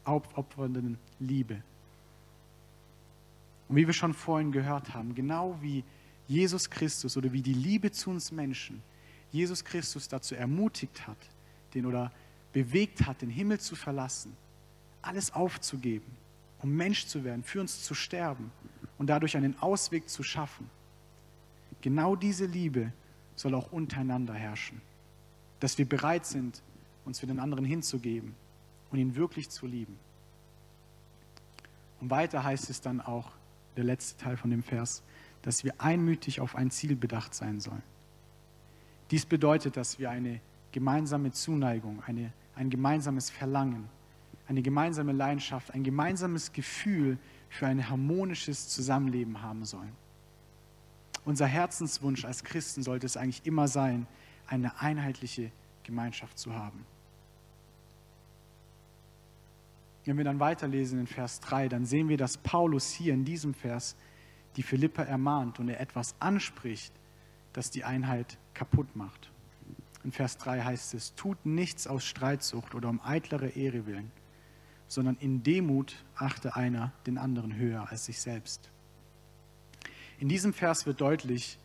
selbstaufopfernden 0.05 0.97
Liebe. 1.19 1.61
Und 3.69 3.75
wie 3.75 3.87
wir 3.87 3.93
schon 3.93 4.13
vorhin 4.13 4.51
gehört 4.51 4.93
haben, 4.93 5.15
genau 5.15 5.57
wie 5.61 5.83
Jesus 6.27 6.69
Christus 6.69 7.17
oder 7.17 7.31
wie 7.31 7.41
die 7.41 7.53
Liebe 7.53 7.91
zu 7.91 8.09
uns 8.09 8.31
Menschen 8.31 8.81
Jesus 9.31 9.63
Christus 9.63 10.07
dazu 10.07 10.35
ermutigt 10.35 11.07
hat, 11.07 11.17
den 11.73 11.85
oder 11.85 12.11
bewegt 12.51 13.05
hat, 13.07 13.21
den 13.21 13.29
Himmel 13.29 13.59
zu 13.59 13.75
verlassen, 13.75 14.35
alles 15.01 15.33
aufzugeben, 15.33 16.15
um 16.61 16.71
Mensch 16.75 17.07
zu 17.07 17.23
werden, 17.23 17.43
für 17.43 17.59
uns 17.59 17.83
zu 17.83 17.95
sterben 17.95 18.51
und 18.99 19.07
dadurch 19.07 19.35
einen 19.35 19.59
Ausweg 19.59 20.07
zu 20.07 20.21
schaffen. 20.21 20.69
Genau 21.81 22.15
diese 22.15 22.45
Liebe 22.45 22.93
soll 23.35 23.55
auch 23.55 23.71
untereinander 23.71 24.35
herrschen 24.35 24.81
dass 25.63 25.77
wir 25.77 25.87
bereit 25.87 26.25
sind, 26.25 26.61
uns 27.05 27.21
für 27.21 27.25
den 27.25 27.39
anderen 27.39 27.63
hinzugeben 27.63 28.35
und 28.93 28.99
ihn 28.99 29.15
wirklich 29.15 29.49
zu 29.49 29.65
lieben. 29.65 29.97
Und 31.99 32.11
weiter 32.11 32.43
heißt 32.43 32.69
es 32.69 32.79
dann 32.79 33.01
auch, 33.01 33.31
der 33.75 33.83
letzte 33.83 34.23
Teil 34.23 34.37
von 34.37 34.51
dem 34.51 34.61
Vers, 34.61 35.01
dass 35.41 35.63
wir 35.63 35.73
einmütig 35.79 36.39
auf 36.39 36.55
ein 36.55 36.69
Ziel 36.69 36.95
bedacht 36.95 37.33
sein 37.33 37.59
sollen. 37.59 37.81
Dies 39.09 39.25
bedeutet, 39.25 39.77
dass 39.77 39.97
wir 39.97 40.11
eine 40.11 40.39
gemeinsame 40.71 41.31
Zuneigung, 41.31 42.03
eine, 42.05 42.31
ein 42.55 42.69
gemeinsames 42.69 43.31
Verlangen, 43.31 43.89
eine 44.47 44.61
gemeinsame 44.61 45.11
Leidenschaft, 45.11 45.73
ein 45.73 45.83
gemeinsames 45.83 46.53
Gefühl 46.53 47.17
für 47.49 47.65
ein 47.65 47.89
harmonisches 47.89 48.69
Zusammenleben 48.69 49.41
haben 49.41 49.65
sollen. 49.65 49.91
Unser 51.25 51.47
Herzenswunsch 51.47 52.25
als 52.25 52.43
Christen 52.43 52.83
sollte 52.83 53.07
es 53.07 53.17
eigentlich 53.17 53.45
immer 53.45 53.67
sein, 53.67 54.05
eine 54.45 54.79
einheitliche 54.81 55.51
Gemeinschaft 55.83 56.37
zu 56.37 56.53
haben. 56.53 56.85
Wenn 60.05 60.17
wir 60.17 60.25
dann 60.25 60.39
weiterlesen 60.39 60.99
in 60.99 61.07
Vers 61.07 61.39
3, 61.39 61.69
dann 61.69 61.85
sehen 61.85 62.09
wir, 62.09 62.17
dass 62.17 62.37
Paulus 62.37 62.91
hier 62.91 63.13
in 63.13 63.23
diesem 63.23 63.53
Vers 63.53 63.95
die 64.57 64.63
Philippa 64.63 65.03
ermahnt 65.03 65.59
und 65.59 65.69
er 65.69 65.79
etwas 65.79 66.15
anspricht, 66.19 66.93
das 67.53 67.71
die 67.71 67.83
Einheit 67.83 68.37
kaputt 68.53 68.95
macht. 68.95 69.31
In 70.03 70.11
Vers 70.11 70.37
3 70.37 70.63
heißt 70.63 70.93
es, 70.95 71.15
tut 71.15 71.45
nichts 71.45 71.87
aus 71.87 72.03
Streitsucht 72.03 72.75
oder 72.75 72.89
um 72.89 72.99
eitlere 73.01 73.49
Ehre 73.49 73.85
willen, 73.85 74.11
sondern 74.87 75.15
in 75.17 75.43
Demut 75.43 76.03
achte 76.15 76.55
einer 76.55 76.91
den 77.05 77.17
anderen 77.17 77.55
höher 77.55 77.89
als 77.89 78.05
sich 78.05 78.19
selbst. 78.19 78.69
In 80.19 80.27
diesem 80.27 80.53
Vers 80.53 80.85
wird 80.85 80.99
deutlich, 80.99 81.57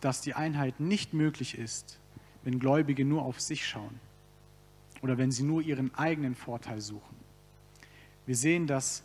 dass 0.00 0.20
die 0.20 0.34
Einheit 0.34 0.80
nicht 0.80 1.14
möglich 1.14 1.56
ist, 1.56 1.98
wenn 2.44 2.60
Gläubige 2.60 3.04
nur 3.04 3.22
auf 3.22 3.40
sich 3.40 3.66
schauen 3.66 3.98
oder 5.02 5.18
wenn 5.18 5.32
sie 5.32 5.42
nur 5.42 5.62
ihren 5.62 5.94
eigenen 5.94 6.34
Vorteil 6.34 6.80
suchen. 6.80 7.16
Wir 8.26 8.36
sehen, 8.36 8.66
dass 8.66 9.02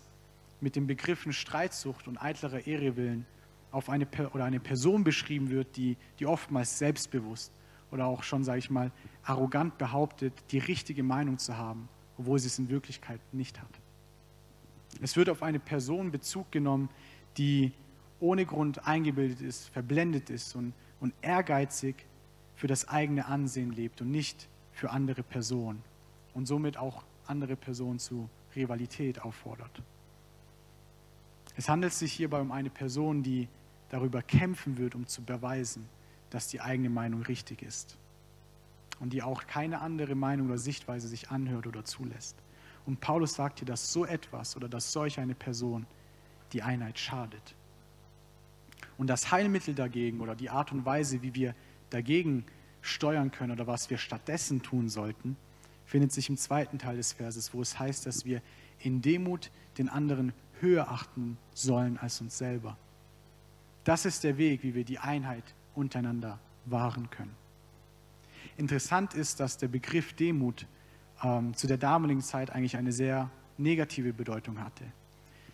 mit 0.59 0.75
den 0.75 0.87
Begriffen 0.87 1.31
Streitsucht 1.31 2.07
und 2.07 2.17
eitlerer 2.17 2.65
Ehrewillen 2.65 3.25
auf 3.71 3.89
eine, 3.89 4.07
oder 4.33 4.45
eine 4.45 4.59
Person 4.59 5.03
beschrieben 5.03 5.49
wird, 5.49 5.77
die, 5.77 5.95
die 6.19 6.25
oftmals 6.25 6.77
selbstbewusst 6.77 7.51
oder 7.91 8.05
auch 8.05 8.23
schon, 8.23 8.43
sage 8.43 8.59
ich 8.59 8.69
mal, 8.69 8.91
arrogant 9.23 9.77
behauptet, 9.77 10.33
die 10.51 10.59
richtige 10.59 11.03
Meinung 11.03 11.37
zu 11.37 11.57
haben, 11.57 11.87
obwohl 12.17 12.39
sie 12.39 12.47
es 12.47 12.59
in 12.59 12.69
Wirklichkeit 12.69 13.19
nicht 13.31 13.61
hat. 13.61 13.69
Es 15.01 15.15
wird 15.15 15.29
auf 15.29 15.41
eine 15.43 15.59
Person 15.59 16.11
Bezug 16.11 16.51
genommen, 16.51 16.89
die 17.37 17.71
ohne 18.19 18.45
Grund 18.45 18.85
eingebildet 18.87 19.41
ist, 19.41 19.69
verblendet 19.69 20.29
ist 20.29 20.55
und, 20.55 20.73
und 20.99 21.13
ehrgeizig 21.21 21.95
für 22.55 22.67
das 22.67 22.87
eigene 22.87 23.25
Ansehen 23.25 23.71
lebt 23.71 24.01
und 24.01 24.11
nicht 24.11 24.47
für 24.73 24.91
andere 24.91 25.23
Personen 25.23 25.81
und 26.33 26.45
somit 26.45 26.77
auch 26.77 27.03
andere 27.25 27.55
Personen 27.55 27.99
zu 27.99 28.29
Rivalität 28.55 29.21
auffordert. 29.21 29.81
Es 31.55 31.69
handelt 31.69 31.93
sich 31.93 32.13
hierbei 32.13 32.39
um 32.39 32.51
eine 32.51 32.69
Person, 32.69 33.23
die 33.23 33.47
darüber 33.89 34.21
kämpfen 34.21 34.77
wird, 34.77 34.95
um 34.95 35.05
zu 35.05 35.21
beweisen, 35.21 35.87
dass 36.29 36.47
die 36.47 36.61
eigene 36.61 36.89
Meinung 36.89 37.23
richtig 37.23 37.61
ist 37.61 37.97
und 38.99 39.13
die 39.13 39.23
auch 39.23 39.47
keine 39.47 39.81
andere 39.81 40.15
Meinung 40.15 40.47
oder 40.47 40.57
Sichtweise 40.57 41.07
sich 41.07 41.29
anhört 41.29 41.67
oder 41.67 41.83
zulässt. 41.83 42.37
Und 42.85 42.99
Paulus 43.01 43.33
sagt 43.33 43.59
hier, 43.59 43.65
dass 43.65 43.91
so 43.91 44.05
etwas 44.05 44.55
oder 44.55 44.69
dass 44.69 44.91
solch 44.91 45.19
eine 45.19 45.35
Person 45.35 45.85
die 46.53 46.61
Einheit 46.61 46.99
schadet. 46.99 47.55
Und 48.97 49.07
das 49.07 49.31
Heilmittel 49.31 49.73
dagegen 49.73 50.21
oder 50.21 50.35
die 50.35 50.49
Art 50.49 50.71
und 50.71 50.85
Weise, 50.85 51.21
wie 51.21 51.33
wir 51.33 51.55
dagegen 51.89 52.45
steuern 52.81 53.31
können 53.31 53.51
oder 53.51 53.67
was 53.67 53.89
wir 53.89 53.97
stattdessen 53.97 54.61
tun 54.61 54.89
sollten, 54.89 55.35
findet 55.91 56.13
sich 56.13 56.29
im 56.29 56.37
zweiten 56.37 56.79
Teil 56.79 56.95
des 56.95 57.11
Verses, 57.11 57.53
wo 57.53 57.61
es 57.61 57.77
heißt, 57.77 58.05
dass 58.05 58.23
wir 58.23 58.41
in 58.79 59.01
Demut 59.01 59.51
den 59.77 59.89
anderen 59.89 60.31
höher 60.61 60.89
achten 60.89 61.37
sollen 61.53 61.97
als 61.97 62.21
uns 62.21 62.37
selber. 62.37 62.77
Das 63.83 64.05
ist 64.05 64.23
der 64.23 64.37
Weg, 64.37 64.63
wie 64.63 64.73
wir 64.73 64.85
die 64.85 64.99
Einheit 64.99 65.43
untereinander 65.75 66.39
wahren 66.65 67.09
können. 67.09 67.35
Interessant 68.55 69.15
ist, 69.15 69.41
dass 69.41 69.57
der 69.57 69.67
Begriff 69.67 70.13
Demut 70.13 70.65
ähm, 71.21 71.53
zu 71.55 71.67
der 71.67 71.77
damaligen 71.77 72.21
Zeit 72.21 72.51
eigentlich 72.51 72.77
eine 72.77 72.93
sehr 72.93 73.29
negative 73.57 74.13
Bedeutung 74.13 74.63
hatte. 74.63 74.85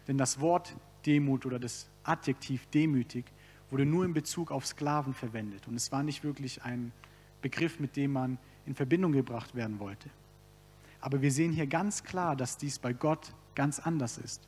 Denn 0.07 0.19
das 0.19 0.39
Wort 0.39 0.75
Demut 1.07 1.47
oder 1.47 1.57
das 1.57 1.87
Adjektiv 2.03 2.67
demütig 2.67 3.25
wurde 3.71 3.87
nur 3.87 4.05
in 4.05 4.13
Bezug 4.13 4.51
auf 4.51 4.67
Sklaven 4.67 5.15
verwendet. 5.15 5.67
Und 5.67 5.73
es 5.73 5.91
war 5.91 6.03
nicht 6.03 6.23
wirklich 6.23 6.61
ein 6.61 6.91
Begriff, 7.41 7.79
mit 7.79 7.95
dem 7.95 8.11
man 8.11 8.37
in 8.67 8.75
Verbindung 8.75 9.13
gebracht 9.13 9.55
werden 9.55 9.79
wollte. 9.79 10.11
Aber 11.01 11.21
wir 11.21 11.31
sehen 11.31 11.51
hier 11.51 11.67
ganz 11.67 12.03
klar, 12.03 12.35
dass 12.35 12.57
dies 12.57 12.79
bei 12.79 12.93
Gott 12.93 13.33
ganz 13.55 13.79
anders 13.79 14.17
ist. 14.17 14.41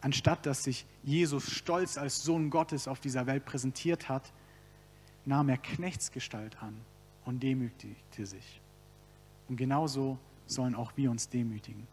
Anstatt 0.00 0.46
dass 0.46 0.62
sich 0.62 0.86
Jesus 1.02 1.50
stolz 1.50 1.98
als 1.98 2.22
Sohn 2.22 2.50
Gottes 2.50 2.86
auf 2.86 3.00
dieser 3.00 3.26
Welt 3.26 3.44
präsentiert 3.44 4.08
hat, 4.08 4.32
nahm 5.24 5.48
er 5.48 5.58
Knechtsgestalt 5.58 6.62
an 6.62 6.76
und 7.24 7.42
demütigte 7.42 8.26
sich. 8.26 8.60
Und 9.48 9.56
genauso 9.56 10.18
sollen 10.46 10.74
auch 10.74 10.92
wir 10.96 11.10
uns 11.10 11.28
demütigen. 11.28 11.86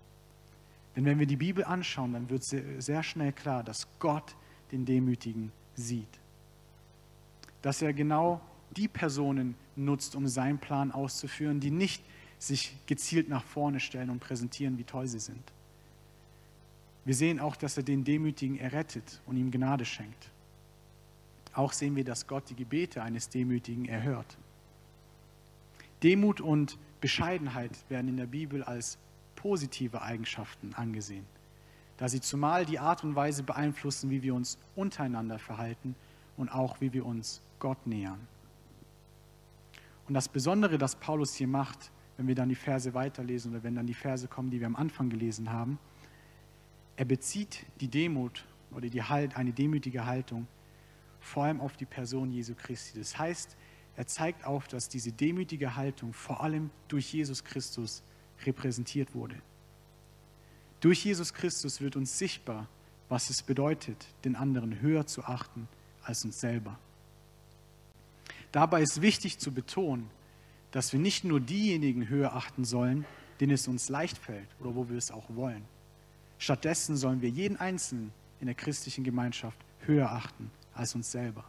Denn 0.95 1.05
wenn 1.05 1.17
wir 1.17 1.25
die 1.25 1.37
Bibel 1.37 1.63
anschauen, 1.63 2.13
dann 2.13 2.29
wird 2.29 2.43
sehr 2.43 3.03
schnell 3.03 3.33
klar, 3.33 3.63
dass 3.63 3.87
Gott 3.99 4.35
den 4.71 4.85
Demütigen 4.85 5.51
sieht. 5.75 6.19
Dass 7.63 7.81
er 7.81 7.93
genau 7.93 8.41
die 8.77 8.87
Personen 8.87 9.55
nutzt, 9.75 10.15
um 10.15 10.27
seinen 10.27 10.59
Plan 10.59 10.91
auszuführen, 10.91 11.59
die 11.59 11.71
nicht 11.71 12.03
sich 12.47 12.75
gezielt 12.85 13.29
nach 13.29 13.43
vorne 13.43 13.79
stellen 13.79 14.09
und 14.09 14.19
präsentieren, 14.19 14.77
wie 14.77 14.83
toll 14.83 15.07
sie 15.07 15.19
sind. 15.19 15.43
Wir 17.05 17.15
sehen 17.15 17.39
auch, 17.39 17.55
dass 17.55 17.77
er 17.77 17.83
den 17.83 18.03
Demütigen 18.03 18.57
errettet 18.57 19.21
und 19.25 19.37
ihm 19.37 19.51
Gnade 19.51 19.85
schenkt. 19.85 20.29
Auch 21.53 21.71
sehen 21.71 21.95
wir, 21.95 22.03
dass 22.03 22.27
Gott 22.27 22.49
die 22.49 22.55
Gebete 22.55 23.03
eines 23.03 23.29
Demütigen 23.29 23.85
erhört. 23.85 24.37
Demut 26.01 26.41
und 26.41 26.77
Bescheidenheit 26.99 27.71
werden 27.89 28.09
in 28.09 28.17
der 28.17 28.25
Bibel 28.25 28.63
als 28.63 28.97
positive 29.35 30.01
Eigenschaften 30.01 30.73
angesehen, 30.73 31.25
da 31.97 32.09
sie 32.09 32.21
zumal 32.21 32.65
die 32.65 32.79
Art 32.79 33.03
und 33.03 33.15
Weise 33.15 33.43
beeinflussen, 33.43 34.09
wie 34.09 34.21
wir 34.21 34.33
uns 34.33 34.57
untereinander 34.75 35.39
verhalten 35.39 35.95
und 36.37 36.49
auch 36.49 36.81
wie 36.81 36.91
wir 36.93 37.05
uns 37.05 37.41
Gott 37.59 37.85
nähern. 37.85 38.19
Und 40.07 40.13
das 40.13 40.27
Besondere, 40.27 40.77
das 40.77 40.95
Paulus 40.95 41.35
hier 41.35 41.47
macht, 41.47 41.91
wenn 42.17 42.27
wir 42.27 42.35
dann 42.35 42.49
die 42.49 42.55
Verse 42.55 42.93
weiterlesen 42.93 43.51
oder 43.51 43.63
wenn 43.63 43.75
dann 43.75 43.87
die 43.87 43.93
Verse 43.93 44.27
kommen, 44.27 44.51
die 44.51 44.59
wir 44.59 44.67
am 44.67 44.75
Anfang 44.75 45.09
gelesen 45.09 45.51
haben, 45.51 45.79
er 46.95 47.05
bezieht 47.05 47.65
die 47.81 47.87
Demut 47.87 48.45
oder 48.71 48.87
die 48.89 49.03
halt, 49.03 49.35
eine 49.35 49.51
demütige 49.51 50.05
Haltung 50.05 50.47
vor 51.19 51.45
allem 51.45 51.61
auf 51.61 51.77
die 51.77 51.85
Person 51.85 52.31
Jesu 52.31 52.53
Christi. 52.53 52.99
Das 52.99 53.17
heißt, 53.17 53.55
er 53.95 54.07
zeigt 54.07 54.45
auf, 54.45 54.67
dass 54.67 54.89
diese 54.89 55.11
demütige 55.11 55.75
Haltung 55.75 56.13
vor 56.13 56.41
allem 56.41 56.69
durch 56.87 57.13
Jesus 57.13 57.43
Christus 57.43 58.03
repräsentiert 58.45 59.15
wurde. 59.15 59.35
Durch 60.81 61.05
Jesus 61.05 61.33
Christus 61.33 61.79
wird 61.79 61.95
uns 61.95 62.17
sichtbar, 62.17 62.67
was 63.07 63.29
es 63.29 63.41
bedeutet, 63.41 64.05
den 64.25 64.35
anderen 64.35 64.81
höher 64.81 65.07
zu 65.07 65.23
achten 65.23 65.67
als 66.03 66.25
uns 66.25 66.39
selber. 66.41 66.77
Dabei 68.51 68.81
ist 68.81 69.01
wichtig 69.01 69.39
zu 69.39 69.51
betonen, 69.51 70.09
dass 70.73 70.91
wir 70.91 70.99
nicht 70.99 71.23
nur 71.23 71.39
diejenigen 71.39 72.09
höher 72.09 72.35
achten 72.35 72.65
sollen, 72.65 73.05
denen 73.39 73.53
es 73.53 73.67
uns 73.67 73.89
leicht 73.89 74.17
fällt 74.17 74.47
oder 74.59 74.75
wo 74.75 74.89
wir 74.89 74.97
es 74.97 75.11
auch 75.11 75.23
wollen. 75.29 75.63
Stattdessen 76.39 76.97
sollen 76.97 77.21
wir 77.21 77.29
jeden 77.29 77.57
Einzelnen 77.57 78.11
in 78.41 78.47
der 78.47 78.55
christlichen 78.55 79.03
Gemeinschaft 79.03 79.57
höher 79.85 80.11
achten 80.11 80.49
als 80.73 80.95
uns 80.95 81.11
selber. 81.11 81.45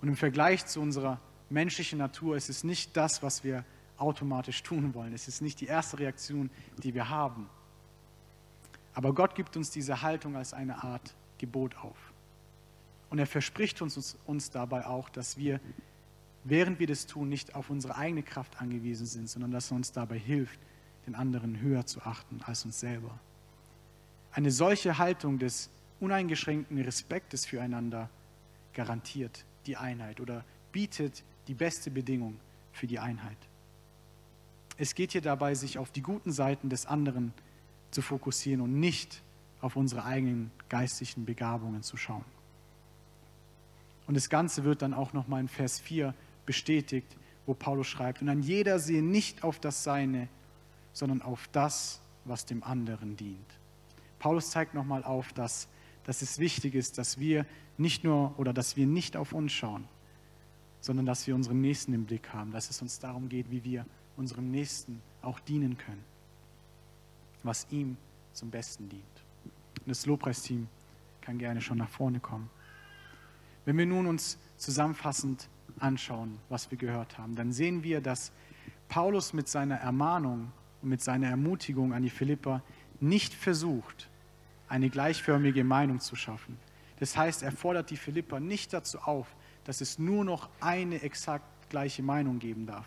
Und 0.00 0.08
im 0.08 0.16
Vergleich 0.16 0.64
zu 0.66 0.80
unserer 0.80 1.20
menschlichen 1.50 1.98
Natur 1.98 2.36
ist 2.36 2.48
es 2.48 2.64
nicht 2.64 2.96
das, 2.96 3.22
was 3.22 3.44
wir 3.44 3.62
automatisch 3.98 4.62
tun 4.62 4.94
wollen. 4.94 5.12
Es 5.12 5.28
ist 5.28 5.42
nicht 5.42 5.60
die 5.60 5.66
erste 5.66 5.98
Reaktion, 5.98 6.50
die 6.82 6.94
wir 6.94 7.10
haben. 7.10 7.48
Aber 8.94 9.12
Gott 9.12 9.34
gibt 9.34 9.54
uns 9.54 9.70
diese 9.70 10.00
Haltung 10.00 10.34
als 10.34 10.54
eine 10.54 10.82
Art 10.82 11.14
Gebot 11.36 11.76
auf. 11.76 11.98
Und 13.10 13.18
er 13.18 13.26
verspricht 13.26 13.82
uns, 13.82 14.16
uns 14.24 14.50
dabei 14.50 14.86
auch, 14.86 15.10
dass 15.10 15.36
wir, 15.36 15.60
während 16.48 16.78
wir 16.78 16.86
das 16.86 17.06
tun, 17.06 17.28
nicht 17.28 17.54
auf 17.54 17.70
unsere 17.70 17.96
eigene 17.96 18.22
Kraft 18.22 18.60
angewiesen 18.60 19.06
sind, 19.06 19.28
sondern 19.28 19.50
dass 19.50 19.70
er 19.70 19.76
uns 19.76 19.92
dabei 19.92 20.18
hilft, 20.18 20.58
den 21.06 21.14
anderen 21.14 21.60
höher 21.60 21.86
zu 21.86 22.02
achten 22.02 22.40
als 22.42 22.64
uns 22.64 22.80
selber. 22.80 23.18
Eine 24.32 24.50
solche 24.50 24.98
Haltung 24.98 25.38
des 25.38 25.70
uneingeschränkten 26.00 26.78
Respektes 26.78 27.46
füreinander 27.46 28.10
garantiert 28.74 29.44
die 29.66 29.76
Einheit 29.76 30.20
oder 30.20 30.44
bietet 30.72 31.24
die 31.48 31.54
beste 31.54 31.90
Bedingung 31.90 32.38
für 32.72 32.86
die 32.86 32.98
Einheit. 32.98 33.38
Es 34.76 34.94
geht 34.94 35.12
hier 35.12 35.22
dabei, 35.22 35.54
sich 35.54 35.78
auf 35.78 35.90
die 35.90 36.02
guten 36.02 36.32
Seiten 36.32 36.68
des 36.68 36.86
anderen 36.86 37.32
zu 37.90 38.02
fokussieren 38.02 38.60
und 38.60 38.78
nicht 38.78 39.22
auf 39.62 39.74
unsere 39.74 40.04
eigenen 40.04 40.50
geistlichen 40.68 41.24
Begabungen 41.24 41.82
zu 41.82 41.96
schauen. 41.96 42.24
Und 44.06 44.14
das 44.14 44.28
Ganze 44.28 44.64
wird 44.64 44.82
dann 44.82 44.94
auch 44.94 45.12
nochmal 45.12 45.40
in 45.40 45.48
Vers 45.48 45.80
4 45.80 46.14
bestätigt, 46.46 47.16
wo 47.44 47.54
Paulus 47.54 47.86
schreibt, 47.86 48.22
und 48.22 48.28
ein 48.28 48.42
jeder 48.42 48.78
sehe 48.78 49.02
nicht 49.02 49.44
auf 49.44 49.60
das 49.60 49.84
Seine, 49.84 50.28
sondern 50.92 51.22
auf 51.22 51.48
das, 51.52 52.00
was 52.24 52.46
dem 52.46 52.62
anderen 52.64 53.16
dient. 53.16 53.58
Paulus 54.18 54.50
zeigt 54.50 54.74
nochmal 54.74 55.04
auf, 55.04 55.32
dass, 55.32 55.68
dass 56.04 56.22
es 56.22 56.38
wichtig 56.38 56.74
ist, 56.74 56.98
dass 56.98 57.18
wir 57.18 57.46
nicht 57.78 58.04
nur 58.04 58.36
oder 58.38 58.52
dass 58.52 58.76
wir 58.76 58.86
nicht 58.86 59.16
auf 59.16 59.32
uns 59.32 59.52
schauen, 59.52 59.84
sondern 60.80 61.06
dass 61.06 61.26
wir 61.26 61.34
unseren 61.34 61.60
Nächsten 61.60 61.92
im 61.92 62.06
Blick 62.06 62.32
haben, 62.32 62.52
dass 62.52 62.70
es 62.70 62.80
uns 62.80 62.98
darum 62.98 63.28
geht, 63.28 63.50
wie 63.50 63.62
wir 63.64 63.84
unserem 64.16 64.50
Nächsten 64.50 65.02
auch 65.22 65.38
dienen 65.40 65.76
können, 65.76 66.02
was 67.42 67.66
ihm 67.70 67.96
zum 68.32 68.50
Besten 68.50 68.88
dient. 68.88 69.02
Und 69.80 69.88
das 69.88 70.06
Lobpreisteam 70.06 70.68
kann 71.20 71.38
gerne 71.38 71.60
schon 71.60 71.78
nach 71.78 71.88
vorne 71.88 72.20
kommen. 72.20 72.48
Wenn 73.64 73.76
wir 73.76 73.86
nun 73.86 74.06
uns 74.06 74.38
zusammenfassend 74.56 75.48
anschauen, 75.78 76.38
was 76.48 76.70
wir 76.70 76.78
gehört 76.78 77.18
haben, 77.18 77.34
dann 77.36 77.52
sehen 77.52 77.82
wir, 77.82 78.00
dass 78.00 78.32
Paulus 78.88 79.32
mit 79.32 79.48
seiner 79.48 79.76
Ermahnung 79.76 80.52
und 80.82 80.88
mit 80.88 81.02
seiner 81.02 81.28
Ermutigung 81.28 81.92
an 81.92 82.02
die 82.02 82.10
Philipper 82.10 82.62
nicht 83.00 83.34
versucht, 83.34 84.08
eine 84.68 84.90
gleichförmige 84.90 85.64
Meinung 85.64 86.00
zu 86.00 86.16
schaffen. 86.16 86.58
Das 86.98 87.16
heißt, 87.16 87.42
er 87.42 87.52
fordert 87.52 87.90
die 87.90 87.96
Philipper 87.96 88.40
nicht 88.40 88.72
dazu 88.72 88.98
auf, 89.00 89.26
dass 89.64 89.80
es 89.80 89.98
nur 89.98 90.24
noch 90.24 90.48
eine 90.60 91.02
exakt 91.02 91.44
gleiche 91.68 92.02
Meinung 92.02 92.38
geben 92.38 92.66
darf, 92.66 92.86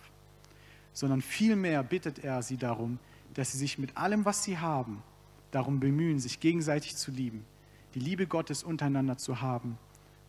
sondern 0.93 1.21
vielmehr 1.21 1.83
bittet 1.83 2.19
er 2.19 2.41
sie 2.41 2.57
darum, 2.57 2.99
dass 3.33 3.51
sie 3.51 3.57
sich 3.57 3.77
mit 3.77 3.97
allem, 3.97 4.25
was 4.25 4.43
sie 4.43 4.57
haben, 4.57 5.03
darum 5.51 5.79
bemühen, 5.79 6.19
sich 6.19 6.39
gegenseitig 6.39 6.95
zu 6.95 7.11
lieben, 7.11 7.45
die 7.93 7.99
Liebe 7.99 8.27
Gottes 8.27 8.63
untereinander 8.63 9.17
zu 9.17 9.41
haben 9.41 9.77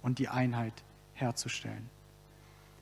und 0.03 0.19
die 0.19 0.29
Einheit 0.29 0.83
herzustellen. 1.15 1.89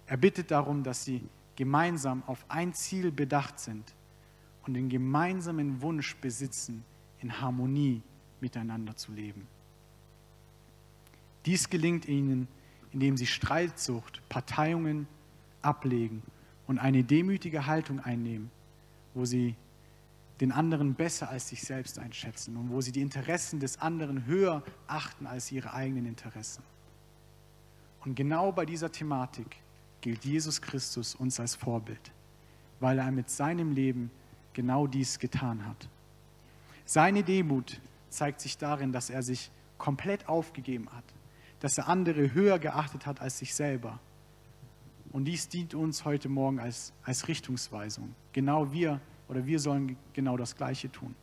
Er 0.09 0.17
bittet 0.17 0.51
darum, 0.51 0.83
dass 0.83 1.05
sie 1.05 1.23
gemeinsam 1.57 2.23
auf 2.27 2.45
ein 2.49 2.73
Ziel 2.73 3.13
bedacht 3.13 3.61
sind 3.61 3.95
und 4.67 4.75
den 4.75 4.89
gemeinsamen 4.89 5.83
Wunsch 5.83 6.17
besitzen, 6.17 6.83
in 7.21 7.41
Harmonie 7.41 8.03
miteinander 8.41 8.97
zu 8.97 9.13
leben. 9.13 9.47
Dies 11.45 11.69
gelingt 11.69 12.07
ihnen, 12.07 12.49
indem 12.93 13.17
sie 13.17 13.27
Streitsucht, 13.27 14.23
Parteiungen 14.29 15.07
ablegen 15.63 16.23
und 16.67 16.79
eine 16.79 17.05
demütige 17.05 17.67
Haltung 17.67 18.01
einnehmen, 18.01 18.51
wo 19.15 19.25
sie 19.25 19.57
den 20.41 20.53
anderen 20.53 20.95
besser 20.95 21.29
als 21.29 21.49
sich 21.49 21.63
selbst 21.63 21.99
einschätzen 21.99 22.57
und 22.57 22.71
wo 22.71 22.81
sie 22.81 22.93
die 22.93 23.01
Interessen 23.03 23.61
des 23.61 23.81
anderen 23.81 24.25
höher 24.27 24.63
achten 24.87 25.27
als 25.27 25.51
ihre 25.51 25.75
eigenen 25.75 26.07
Interessen. 26.07 26.63
Und 28.05 28.15
genau 28.15 28.53
bei 28.53 28.65
dieser 28.65 28.93
Thematik 28.93 29.57
gilt 30.01 30.25
Jesus 30.25 30.61
Christus 30.61 31.15
uns 31.15 31.41
als 31.41 31.55
Vorbild, 31.55 32.13
weil 32.81 32.99
er 32.99 33.11
mit 33.11 33.31
seinem 33.31 33.73
Leben 33.73 34.11
genau 34.53 34.87
dies 34.87 35.19
getan 35.19 35.67
hat. 35.67 35.89
Seine 36.85 37.23
Demut 37.23 37.81
zeigt 38.09 38.41
sich 38.41 38.59
darin, 38.59 38.93
dass 38.93 39.11
er 39.11 39.23
sich 39.23 39.51
komplett 39.77 40.29
aufgegeben 40.29 40.89
hat, 40.93 41.05
dass 41.61 41.79
er 41.79 41.89
andere 41.89 42.33
höher 42.33 42.59
geachtet 42.59 43.07
hat 43.07 43.21
als 43.21 43.39
sich 43.39 43.55
selber. 43.55 43.99
Und 45.13 45.25
dies 45.25 45.49
dient 45.49 45.75
uns 45.75 46.05
heute 46.05 46.29
Morgen 46.29 46.61
als, 46.61 46.93
als 47.03 47.29
Richtungsweisung. 47.29 48.15
Genau 48.33 48.73
wir 48.73 49.01
oder 49.29 49.47
wir 49.47 49.59
sollen 49.59 49.97
genau 50.13 50.37
das 50.37 50.57
Gleiche 50.57 50.91
tun. 50.91 51.15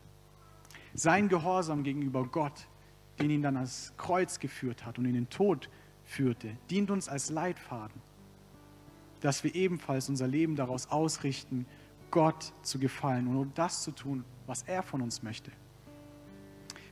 Sein 0.94 1.30
Gehorsam 1.30 1.84
gegenüber 1.84 2.26
Gott, 2.26 2.68
den 3.20 3.30
ihn 3.30 3.42
dann 3.42 3.58
ans 3.58 3.94
Kreuz 3.98 4.40
geführt 4.40 4.86
hat 4.86 4.98
und 4.98 5.06
in 5.06 5.14
den 5.14 5.30
Tod 5.30 5.70
führte, 6.06 6.56
dient 6.70 6.90
uns 6.90 7.10
als 7.10 7.30
Leitfaden, 7.30 8.02
dass 9.26 9.44
wir 9.44 9.56
ebenfalls 9.56 10.08
unser 10.08 10.28
Leben 10.28 10.56
daraus 10.56 10.92
ausrichten, 10.92 11.66
Gott 12.12 12.54
zu 12.62 12.78
gefallen 12.78 13.26
und 13.26 13.38
um 13.38 13.52
das 13.56 13.82
zu 13.82 13.90
tun, 13.90 14.24
was 14.46 14.62
er 14.62 14.84
von 14.84 15.02
uns 15.02 15.24
möchte. 15.24 15.52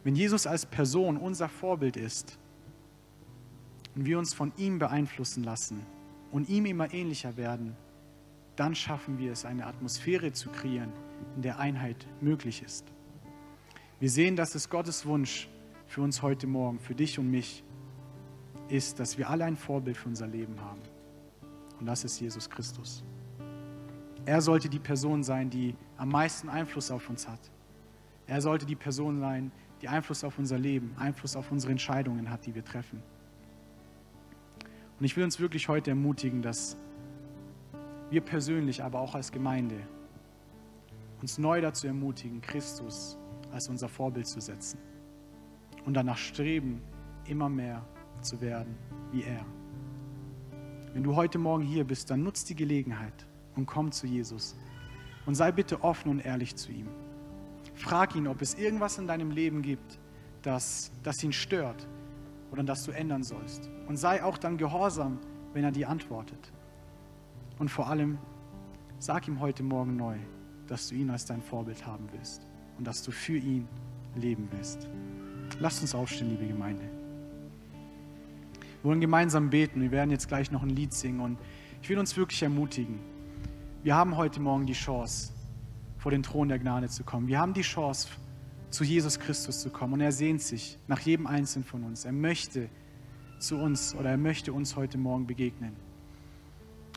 Wenn 0.04 0.16
Jesus 0.16 0.48
als 0.48 0.66
Person 0.66 1.18
unser 1.18 1.48
Vorbild 1.48 1.96
ist 1.96 2.40
und 3.94 4.06
wir 4.06 4.18
uns 4.18 4.34
von 4.34 4.52
ihm 4.58 4.80
beeinflussen 4.80 5.44
lassen 5.44 5.86
und 6.32 6.50
ihm 6.50 6.66
immer 6.66 6.92
ähnlicher 6.92 7.38
werden, 7.38 7.76
dann 8.56 8.74
schaffen 8.74 9.20
wir 9.20 9.32
es, 9.32 9.46
eine 9.46 9.68
Atmosphäre 9.68 10.32
zu 10.32 10.50
kreieren, 10.50 10.92
in 11.36 11.44
der 11.44 11.60
Einheit 11.60 12.08
möglich 12.20 12.64
ist. 12.64 12.88
Wir 14.00 14.10
sehen, 14.10 14.36
dass 14.36 14.56
es 14.56 14.72
Gottes 14.72 15.06
Wunsch 15.06 15.50
für 15.86 16.02
uns 16.02 16.24
heute 16.24 16.48
Morgen, 16.48 16.80
für 16.80 16.96
dich 16.96 17.20
und 17.20 17.30
mich, 17.30 17.64
ist, 18.70 19.00
dass 19.00 19.20
wir 19.20 19.30
alle 19.30 19.46
ein 19.46 19.56
Vorbild 19.56 19.98
für 19.98 20.10
unser 20.10 20.26
Leben 20.26 20.60
haben. 20.60 20.82
Und 21.84 21.88
das 21.88 22.06
ist 22.06 22.18
Jesus 22.18 22.50
Christus. 22.50 23.04
Er 24.26 24.40
sollte 24.40 24.70
die 24.70 24.80
Person 24.80 25.22
sein, 25.22 25.50
die 25.50 25.76
am 25.98 26.08
meisten 26.08 26.48
Einfluss 26.48 26.90
auf 26.90 27.10
uns 27.10 27.28
hat. 27.28 27.42
Er 28.26 28.40
sollte 28.40 28.66
die 28.66 28.78
Person 28.78 29.20
sein, 29.20 29.52
die 29.82 29.90
Einfluss 29.90 30.24
auf 30.24 30.40
unser 30.40 30.58
Leben, 30.58 30.96
Einfluss 30.98 31.36
auf 31.36 31.52
unsere 31.52 31.74
Entscheidungen 31.74 32.30
hat, 32.30 32.46
die 32.46 32.56
wir 32.56 32.64
treffen. 32.64 33.04
Und 34.98 35.04
ich 35.04 35.18
will 35.18 35.26
uns 35.26 35.42
wirklich 35.42 35.68
heute 35.68 35.90
ermutigen, 35.90 36.42
dass 36.42 36.78
wir 38.10 38.22
persönlich, 38.22 38.82
aber 38.82 39.02
auch 39.02 39.14
als 39.14 39.34
Gemeinde, 39.34 39.76
uns 41.22 41.38
neu 41.38 41.60
dazu 41.60 41.86
ermutigen, 41.86 42.40
Christus 42.40 43.18
als 43.52 43.68
unser 43.68 43.90
Vorbild 43.90 44.28
zu 44.28 44.40
setzen 44.40 44.80
und 45.84 45.96
danach 45.96 46.16
streben, 46.18 46.82
immer 47.28 47.50
mehr 47.50 47.86
zu 48.22 48.40
werden 48.40 48.78
wie 49.12 49.24
er. 49.24 49.46
Wenn 50.94 51.04
du 51.04 51.16
heute 51.16 51.40
Morgen 51.40 51.64
hier 51.64 51.86
bist, 51.86 52.12
dann 52.12 52.22
nutz 52.22 52.46
die 52.46 52.56
Gelegenheit 52.56 53.26
und 53.56 53.66
komm 53.66 53.92
zu 53.92 54.06
Jesus 54.06 54.56
und 55.26 55.34
sei 55.34 55.52
bitte 55.52 55.84
offen 55.84 56.10
und 56.10 56.20
ehrlich 56.20 56.56
zu 56.56 56.72
ihm. 56.72 56.88
Frag 57.74 58.16
ihn, 58.16 58.28
ob 58.28 58.42
es 58.42 58.54
irgendwas 58.54 59.00
in 59.00 59.08
deinem 59.08 59.32
Leben 59.32 59.64
gibt, 59.64 60.00
das, 60.44 60.92
das 61.02 61.24
ihn 61.24 61.34
stört 61.34 61.88
oder 62.52 62.64
das 62.64 62.84
du 62.84 62.92
ändern 62.92 63.24
sollst. 63.24 63.72
Und 63.88 63.98
sei 63.98 64.24
auch 64.24 64.38
dann 64.38 64.58
gehorsam, 64.58 65.20
wenn 65.54 65.64
er 65.64 65.72
dir 65.72 65.90
antwortet. 65.90 66.52
Und 67.58 67.70
vor 67.70 67.88
allem, 67.88 68.20
sag 69.00 69.28
ihm 69.28 69.40
heute 69.40 69.64
Morgen 69.64 69.96
neu, 69.96 70.18
dass 70.68 70.90
du 70.90 70.96
ihn 70.96 71.10
als 71.10 71.26
dein 71.26 71.42
Vorbild 71.42 71.86
haben 71.88 72.08
willst 72.12 72.46
und 72.78 72.86
dass 72.86 73.02
du 73.02 73.12
für 73.12 73.38
ihn 73.38 73.68
leben 74.16 74.48
willst. 74.52 74.88
Lasst 75.60 75.82
uns 75.82 75.96
aufstehen, 75.96 76.30
liebe 76.30 76.48
Gemeinde. 76.48 76.93
Wir 78.84 78.90
wollen 78.90 79.00
gemeinsam 79.00 79.50
beten. 79.50 79.80
Wir 79.80 79.92
werden 79.92 80.12
jetzt 80.12 80.28
gleich 80.28 80.52
noch 80.52 80.62
ein 80.62 80.70
Lied 80.70 80.92
singen 80.92 81.22
und 81.22 81.40
ich 81.82 81.88
will 81.88 81.98
uns 81.98 82.18
wirklich 82.18 82.44
ermutigen. 82.44 83.00
Wir 83.82 83.96
haben 83.96 84.18
heute 84.18 84.42
Morgen 84.42 84.66
die 84.66 84.74
Chance, 84.74 85.32
vor 85.98 86.12
den 86.12 86.22
Thron 86.22 86.50
der 86.50 86.60
Gnade 86.60 86.90
zu 86.90 87.06
kommen. 87.06 87.30
Wir 87.30 87.40
haben 87.40 87.54
die 87.54 87.62
Chance, 87.62 88.10
zu 88.72 88.84
Jesus 88.84 89.20
Christus 89.20 89.62
zu 89.62 89.70
kommen 89.70 89.94
und 89.94 90.02
er 90.02 90.12
sehnt 90.12 90.42
sich 90.42 90.78
nach 90.88 91.00
jedem 91.00 91.28
Einzelnen 91.28 91.64
von 91.64 91.84
uns. 91.84 92.04
Er 92.04 92.12
möchte 92.12 92.68
zu 93.40 93.56
uns 93.56 93.96
oder 93.96 94.10
er 94.10 94.18
möchte 94.18 94.52
uns 94.52 94.76
heute 94.76 94.98
Morgen 94.98 95.28
begegnen. 95.28 95.78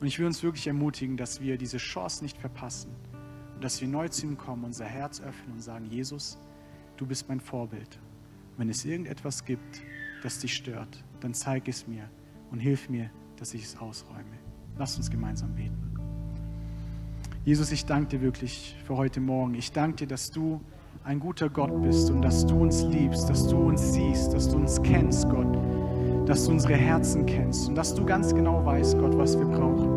Und 0.01 0.09
ich 0.09 0.19
will 0.19 0.27
uns 0.27 0.43
wirklich 0.43 0.67
ermutigen, 0.67 1.17
dass 1.17 1.41
wir 1.41 1.57
diese 1.57 1.77
Chance 1.77 2.25
nicht 2.25 2.37
verpassen 2.37 2.91
und 3.55 3.63
dass 3.63 3.81
wir 3.81 3.87
neu 3.87 4.09
zu 4.09 4.27
ihm 4.27 4.37
kommen, 4.37 4.65
unser 4.65 4.87
Herz 4.87 5.21
öffnen 5.21 5.53
und 5.53 5.61
sagen, 5.61 5.85
Jesus, 5.85 6.37
du 6.97 7.07
bist 7.07 7.29
mein 7.29 7.39
Vorbild. 7.39 8.01
Wenn 8.57 8.71
es 8.71 8.85
irgendetwas 8.85 9.45
gibt, 9.45 9.83
das 10.25 10.41
dich 10.41 10.55
stört, 10.55 11.05
dann 11.21 11.35
zeig 11.35 11.69
es 11.69 11.87
mir 11.87 12.09
und 12.51 12.61
hilf 12.61 12.89
mir, 12.89 13.11
dass 13.37 13.55
ich 13.55 13.65
es 13.65 13.77
ausräume. 13.79 14.25
Lass 14.79 14.97
uns 14.97 15.11
gemeinsam 15.11 15.55
beten. 15.55 15.95
Jesus, 17.45 17.71
ich 17.71 17.87
danke 17.87 18.17
dir 18.17 18.23
wirklich 18.23 18.77
für 18.85 18.97
heute 18.97 19.21
Morgen. 19.21 19.55
Ich 19.55 19.73
danke 19.73 19.99
dir, 19.99 20.09
dass 20.09 20.31
du 20.31 20.61
ein 21.05 21.21
guter 21.21 21.49
Gott 21.49 21.81
bist 21.83 22.11
und 22.11 22.23
dass 22.23 22.45
du 22.45 22.61
uns 22.61 22.83
liebst, 22.83 23.31
dass 23.31 23.47
du 23.47 23.57
uns 23.57 23.93
siehst, 23.93 24.35
dass 24.35 24.49
du 24.49 24.57
uns 24.57 24.83
kennst, 24.83 25.29
Gott, 25.29 25.57
dass 26.27 26.47
du 26.47 26.51
unsere 26.51 26.75
Herzen 26.75 27.25
kennst 27.25 27.69
und 27.69 27.77
dass 27.77 27.95
du 27.95 28.05
ganz 28.05 28.35
genau 28.35 28.65
weißt, 28.67 28.99
Gott, 28.99 29.17
was 29.17 29.39
wir 29.39 29.47
brauchen. 29.47 29.89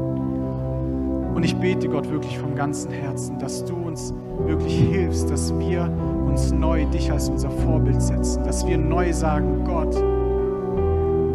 Und 1.33 1.43
ich 1.43 1.55
bete, 1.55 1.89
Gott, 1.89 2.07
wirklich 2.11 2.37
vom 2.37 2.53
ganzen 2.53 2.91
Herzen, 2.91 3.39
dass 3.39 3.65
du 3.65 3.73
uns 3.73 4.13
wirklich 4.45 4.77
hilfst, 4.77 5.29
dass 5.31 5.57
wir 5.57 5.89
uns 6.27 6.51
neu 6.51 6.85
dich 6.85 7.11
als 7.11 7.29
unser 7.29 7.49
Vorbild 7.49 8.01
setzen, 8.01 8.43
dass 8.43 8.67
wir 8.67 8.77
neu 8.77 9.11
sagen, 9.11 9.63
Gott, 9.63 9.95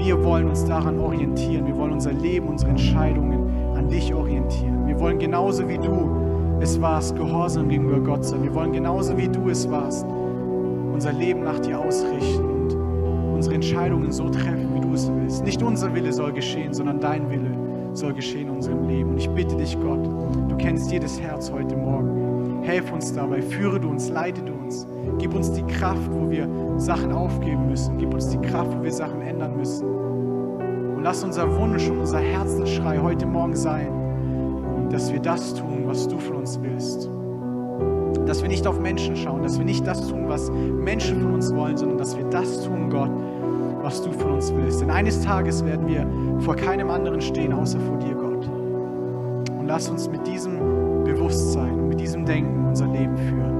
wir 0.05 0.23
wollen 0.23 0.49
uns 0.49 0.65
daran 0.67 0.99
orientieren. 0.99 1.67
Wir 1.67 1.77
wollen 1.79 1.93
unser 1.93 2.13
Leben, 2.13 2.49
unsere 2.49 2.71
Entscheidungen 2.71 3.75
an 3.75 3.89
dich 3.89 4.13
orientieren. 4.13 4.87
Wir 4.87 5.01
wollen 5.01 5.19
genauso 5.19 5.67
wie 5.67 5.79
du 5.79 6.61
es 6.61 6.79
warst, 6.81 7.17
gehorsam 7.17 7.71
gegenüber 7.71 8.01
Gott 8.01 8.25
sein. 8.25 8.43
Wir 8.43 8.55
wollen 8.55 8.73
genauso 8.73 9.17
wie 9.17 9.29
du 9.29 9.49
es 9.49 9.69
warst, 9.71 10.07
unser 10.93 11.13
Leben 11.13 11.43
nach 11.43 11.59
dir 11.59 11.81
ausrichten 11.81 12.45
und 12.45 12.77
unsere 13.35 13.55
Entscheidungen 13.55 14.13
so 14.13 14.29
treffen, 14.29 14.75
wie 14.75 14.81
du 14.81 14.93
es 14.93 15.11
willst. 15.11 15.43
Nicht 15.43 15.63
unser 15.63 15.95
Wille 15.95 16.13
soll 16.13 16.33
geschehen, 16.35 16.75
sondern 16.75 17.01
dein 17.01 17.31
Wille 17.31 17.51
soll 17.95 18.13
geschehen 18.13 18.49
in 18.49 18.57
unserem 18.57 18.87
Leben. 18.87 19.11
Und 19.11 19.19
ich 19.19 19.31
bitte 19.31 19.57
dich, 19.57 19.75
Gott, 19.81 20.05
du 20.05 20.57
kennst 20.59 20.93
jedes 20.93 21.19
Herz 21.19 21.51
heute 21.51 21.77
Morgen. 21.77 22.63
Helf 22.63 22.93
uns 22.93 23.13
dabei, 23.15 23.41
führe 23.41 23.81
du 23.81 23.89
uns, 23.89 24.11
leite 24.11 24.43
du 24.43 24.53
uns. 24.53 24.87
Gib 25.19 25.35
uns 25.35 25.53
die 25.53 25.63
Kraft, 25.63 26.11
wo 26.13 26.31
wir 26.31 26.49
Sachen 26.77 27.13
aufgeben 27.13 27.69
müssen. 27.69 27.99
Gib 27.99 28.13
uns 28.13 28.29
die 28.29 28.39
Kraft, 28.39 28.77
wo 28.77 28.83
wir 28.83 28.93
Sachen 28.93 29.23
ändern 29.23 29.57
müssen. 29.57 29.87
Und 29.87 31.03
lass 31.03 31.23
unser 31.25 31.55
Wunsch 31.57 31.89
und 31.89 32.01
unser 32.01 32.19
Herzensschrei 32.19 32.99
heute 32.99 33.27
Morgen 33.27 33.55
sein, 33.55 33.89
dass 34.91 35.13
wir 35.13 35.21
das 35.21 35.55
tun, 35.55 35.85
was 35.87 36.09
du 36.09 36.19
von 36.19 36.37
uns 36.37 36.59
willst. 36.63 37.11
Dass 38.27 38.43
wir 38.43 38.49
nicht 38.49 38.67
auf 38.67 38.81
Menschen 38.81 39.17
schauen, 39.17 39.43
dass 39.43 39.59
wir 39.59 39.65
nicht 39.65 39.87
das 39.87 40.09
tun, 40.09 40.29
was 40.29 40.51
Menschen 40.51 41.21
von 41.21 41.35
uns 41.35 41.55
wollen, 41.55 41.77
sondern 41.77 41.99
dass 41.99 42.17
wir 42.17 42.25
das 42.27 42.63
tun, 42.65 42.91
Gott, 42.91 43.11
was 43.83 44.03
du 44.03 44.11
von 44.13 44.33
uns 44.33 44.55
willst. 44.55 44.81
Denn 44.81 44.91
eines 44.91 45.21
Tages 45.21 45.65
werden 45.65 45.87
wir 45.87 46.07
vor 46.41 46.57
keinem 46.57 46.91
anderen 46.91 47.21
stehen, 47.21 47.53
außer 47.53 47.79
vor 47.81 47.99
dir, 47.99 48.15
Gott. 48.15 48.49
Und 49.59 49.67
lass 49.67 49.89
uns 49.89 50.09
mit 50.09 50.27
diesem 50.27 50.59
Bewusstsein 51.05 51.89
mit 51.95 52.01
diesem 52.01 52.25
Denken 52.25 52.67
unser 52.67 52.87
Leben 52.89 53.17
führen. 53.17 53.54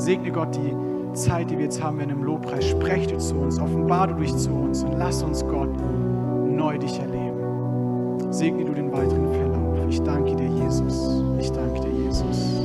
Segne 0.00 0.32
Gott 0.32 0.56
die 0.56 0.74
Zeit, 1.14 1.50
die 1.50 1.58
wir 1.58 1.64
jetzt 1.64 1.82
haben 1.82 1.98
werden 1.98 2.10
im 2.10 2.24
Lobpreis. 2.24 2.66
Spreche 2.66 3.08
du 3.08 3.18
zu 3.18 3.34
uns, 3.34 3.60
offenbar 3.60 4.08
du 4.08 4.14
dich 4.14 4.34
zu 4.34 4.50
uns 4.50 4.82
und 4.82 4.96
lass 4.98 5.22
uns 5.22 5.44
Gott 5.44 5.68
neu 6.46 6.78
dich 6.78 6.98
erleben. 6.98 8.32
Segne 8.32 8.64
du 8.64 8.72
den 8.72 8.90
weiteren 8.92 9.28
Verlauf. 9.28 9.60
Ich 9.90 10.00
danke 10.02 10.34
dir, 10.36 10.48
Jesus. 10.48 11.22
Ich 11.38 11.52
danke 11.52 11.80
dir, 11.80 12.04
Jesus. 12.04 12.62